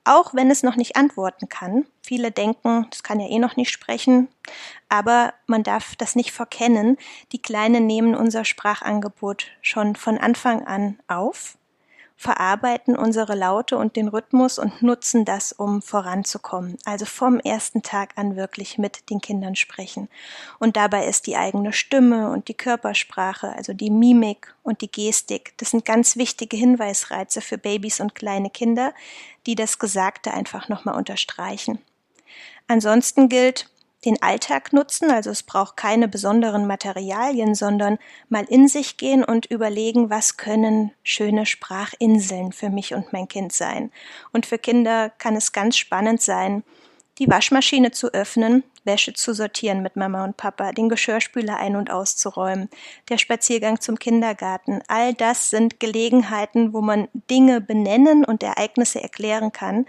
auch 0.06 0.34
wenn 0.34 0.50
es 0.50 0.64
noch 0.64 0.76
nicht 0.76 0.96
antworten 0.96 1.50
kann. 1.50 1.86
Viele 2.02 2.32
denken, 2.32 2.88
das 2.90 3.04
kann 3.04 3.20
ja 3.20 3.28
eh 3.28 3.40
noch 3.40 3.56
nicht 3.56 3.72
sprechen, 3.72 4.30
aber 4.88 5.34
man 5.48 5.64
darf 5.64 5.96
das 5.96 6.16
nicht 6.16 6.32
verkennen. 6.32 6.98
Die 7.32 7.42
Kleinen 7.42 7.86
nehmen 7.86 8.16
unser 8.16 8.46
Sprachangebot 8.46 9.48
schon 9.62 9.96
von 9.96 10.18
Anfang 10.18 10.66
an 10.66 11.00
auf 11.08 11.58
verarbeiten 12.18 12.96
unsere 12.96 13.36
Laute 13.36 13.78
und 13.78 13.96
den 13.96 14.08
Rhythmus 14.08 14.58
und 14.58 14.82
nutzen 14.82 15.26
das, 15.26 15.52
um 15.52 15.82
voranzukommen. 15.82 16.78
Also 16.86 17.06
vom 17.06 17.40
ersten 17.40 17.84
Tag 17.84 18.14
an 18.16 18.36
wirklich 18.36 18.78
mit 18.78 19.10
den 19.10 19.20
Kindern 19.20 19.56
sprechen. 19.56 20.08
Und 20.60 20.78
dabei 20.78 21.08
ist 21.08 21.28
die 21.28 21.36
eigene 21.36 21.74
Stimme 21.74 22.32
und 22.32 22.48
die 22.48 22.54
Körpersprache, 22.54 23.50
also 23.50 23.74
die 23.74 23.90
Mimik 23.90 24.56
und 24.64 24.82
die 24.82 24.92
Gestik, 24.92 25.54
das 25.58 25.72
sind 25.72 25.86
ganz 25.86 26.16
wichtige 26.16 26.56
Hinweisreize 26.56 27.42
für 27.42 27.58
Babys 27.58 28.00
und 28.00 28.16
kleine 28.16 28.50
Kinder, 28.50 28.94
die 29.46 29.56
das 29.56 29.78
Gesagte 29.78 30.34
einfach 30.34 30.70
nochmal 30.70 30.96
unterstreichen. 30.96 31.80
Ansonsten 32.68 33.30
gilt, 33.30 33.70
den 34.04 34.22
Alltag 34.22 34.74
nutzen, 34.74 35.10
also 35.10 35.32
es 35.32 35.44
braucht 35.44 35.78
keine 35.78 36.08
besonderen 36.08 36.68
Materialien, 36.68 37.56
sondern 37.56 37.98
mal 38.30 38.46
in 38.48 38.68
sich 38.68 38.98
gehen 38.98 39.24
und 39.24 39.48
überlegen, 39.48 40.10
was 40.10 40.38
können 40.38 40.92
schöne 41.04 41.46
Sprachinseln 41.46 42.52
für 42.52 42.70
mich 42.70 42.94
und 42.94 43.14
mein 43.14 43.28
Kind 43.28 43.54
sein. 43.54 43.92
Und 44.32 44.46
für 44.46 44.60
Kinder 44.60 45.10
kann 45.10 45.36
es 45.36 45.52
ganz 45.52 45.78
spannend 45.78 46.22
sein, 46.22 46.64
die 47.18 47.30
Waschmaschine 47.30 47.92
zu 47.92 48.14
öffnen, 48.14 48.64
Wäsche 48.84 49.14
zu 49.14 49.34
sortieren 49.34 49.82
mit 49.82 49.96
Mama 49.96 50.24
und 50.24 50.38
Papa, 50.38 50.72
den 50.72 50.90
Geschirrspüler 50.90 51.58
ein- 51.58 51.76
und 51.76 51.90
auszuräumen, 51.90 52.70
der 53.10 53.18
Spaziergang 53.18 53.80
zum 53.80 53.98
Kindergarten. 53.98 54.82
All 54.88 55.14
das 55.14 55.50
sind 55.50 55.80
Gelegenheiten, 55.80 56.74
wo 56.74 56.82
man 56.82 57.08
Dinge 57.30 57.62
benennen 57.62 58.26
und 58.26 58.44
Ereignisse 58.44 59.02
erklären 59.02 59.52
kann 59.52 59.86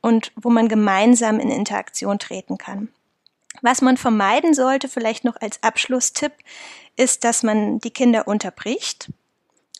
und 0.00 0.32
wo 0.36 0.48
man 0.48 0.68
gemeinsam 0.68 1.38
in 1.38 1.50
Interaktion 1.50 2.18
treten 2.18 2.56
kann. 2.56 2.88
Was 3.62 3.82
man 3.82 3.96
vermeiden 3.96 4.54
sollte, 4.54 4.88
vielleicht 4.88 5.24
noch 5.24 5.36
als 5.40 5.62
Abschlusstipp, 5.62 6.32
ist, 6.96 7.24
dass 7.24 7.42
man 7.42 7.78
die 7.78 7.90
Kinder 7.90 8.28
unterbricht 8.28 9.10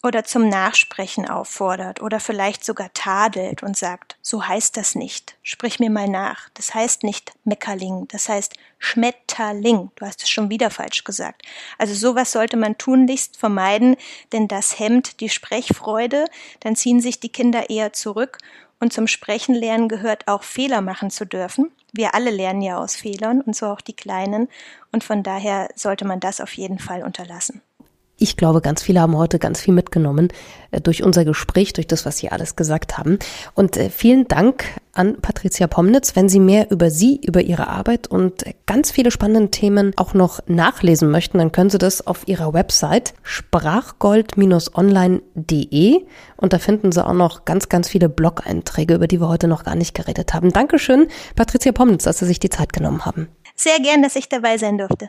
oder 0.03 0.25
zum 0.25 0.49
Nachsprechen 0.49 1.29
auffordert 1.29 2.01
oder 2.01 2.21
vielleicht 2.21 2.65
sogar 2.65 2.93
tadelt 2.95 3.63
und 3.63 3.77
sagt, 3.77 4.17
so 4.23 4.47
heißt 4.47 4.77
das 4.77 4.95
nicht, 4.95 5.37
sprich 5.43 5.79
mir 5.79 5.91
mal 5.91 6.09
nach. 6.09 6.49
Das 6.55 6.75
heißt 6.75 7.05
nicht 7.05 7.33
Meckerling, 7.45 8.09
das 8.09 8.29
heißt 8.29 8.55
Schmetterling. 8.79 9.91
Du 9.97 10.07
hast 10.07 10.23
es 10.23 10.31
schon 10.31 10.49
wieder 10.49 10.71
falsch 10.71 11.05
gesagt. 11.05 11.43
Also 11.77 11.95
sowas 11.95 12.33
sollte 12.33 12.57
man 12.57 12.79
tunlichst 12.79 13.37
vermeiden, 13.37 13.97
denn 14.33 14.49
das 14.49 14.79
hemmt 14.79 15.21
die 15.21 15.29
Sprechfreude, 15.29 16.25
dann 16.61 16.77
ziehen 16.77 17.01
sich 17.01 17.21
die 17.21 17.33
Kinder 17.33 17.69
eher 17.69 17.93
zurück 17.93 18.39
und 18.79 18.95
zum 18.95 19.07
Sprechen 19.07 19.55
lernen 19.55 19.89
gehört 19.89 20.27
auch 20.29 20.43
Fehler 20.43 20.81
machen 20.81 21.11
zu 21.11 21.27
dürfen. 21.27 21.71
Wir 21.93 22.15
alle 22.15 22.31
lernen 22.31 22.63
ja 22.63 22.79
aus 22.79 22.97
Fehlern 22.97 23.41
und 23.41 23.57
so 23.57 23.67
auch 23.67 23.81
die 23.81 23.97
Kleinen. 23.97 24.49
Und 24.93 25.05
von 25.05 25.23
daher 25.23 25.69
sollte 25.75 26.05
man 26.05 26.21
das 26.21 26.41
auf 26.41 26.53
jeden 26.55 26.79
Fall 26.79 27.03
unterlassen. 27.03 27.63
Ich 28.23 28.37
glaube, 28.37 28.61
ganz 28.61 28.83
viele 28.83 29.01
haben 29.01 29.17
heute 29.17 29.39
ganz 29.39 29.63
viel 29.63 29.73
mitgenommen 29.73 30.29
äh, 30.73 30.83
durch 30.83 31.03
unser 31.03 31.25
Gespräch, 31.25 31.73
durch 31.73 31.87
das, 31.87 32.05
was 32.05 32.19
Sie 32.19 32.29
alles 32.29 32.55
gesagt 32.55 32.99
haben. 32.99 33.19
Und 33.55 33.79
äh, 33.79 33.89
vielen 33.89 34.29
Dank 34.29 34.63
an 34.93 35.23
Patricia 35.23 35.67
Pomnitz. 35.67 36.17
Wenn 36.17 36.29
Sie 36.29 36.39
mehr 36.39 36.71
über 36.71 36.91
Sie, 36.91 37.19
über 37.25 37.41
Ihre 37.41 37.69
Arbeit 37.69 38.09
und 38.09 38.45
ganz 38.67 38.91
viele 38.91 39.11
spannende 39.11 39.51
Themen 39.51 39.93
auch 39.97 40.13
noch 40.13 40.41
nachlesen 40.47 41.11
möchten, 41.11 41.39
dann 41.39 41.51
können 41.51 41.71
Sie 41.71 41.79
das 41.79 42.07
auf 42.07 42.29
Ihrer 42.29 42.53
Website 42.53 43.15
sprachgold-online.de 43.23 46.05
und 46.37 46.53
da 46.53 46.59
finden 46.59 46.93
Sie 46.93 47.03
auch 47.03 47.15
noch 47.15 47.47
ganz, 47.47 47.71
ganz 47.71 47.89
viele 47.89 48.11
Blog-Einträge, 48.11 48.97
über 48.97 49.07
die 49.07 49.19
wir 49.19 49.29
heute 49.29 49.49
noch 49.49 49.65
gar 49.65 49.77
nicht 49.77 49.95
geredet 49.95 50.35
haben. 50.35 50.53
Dankeschön, 50.53 51.07
Patricia 51.37 51.73
Pomnitz, 51.73 52.05
dass 52.05 52.19
Sie 52.19 52.27
sich 52.27 52.39
die 52.39 52.51
Zeit 52.51 52.75
genommen 52.75 53.07
haben. 53.07 53.29
Sehr 53.55 53.81
gern, 53.81 54.03
dass 54.03 54.15
ich 54.17 54.29
dabei 54.29 54.59
sein 54.59 54.77
durfte. 54.77 55.09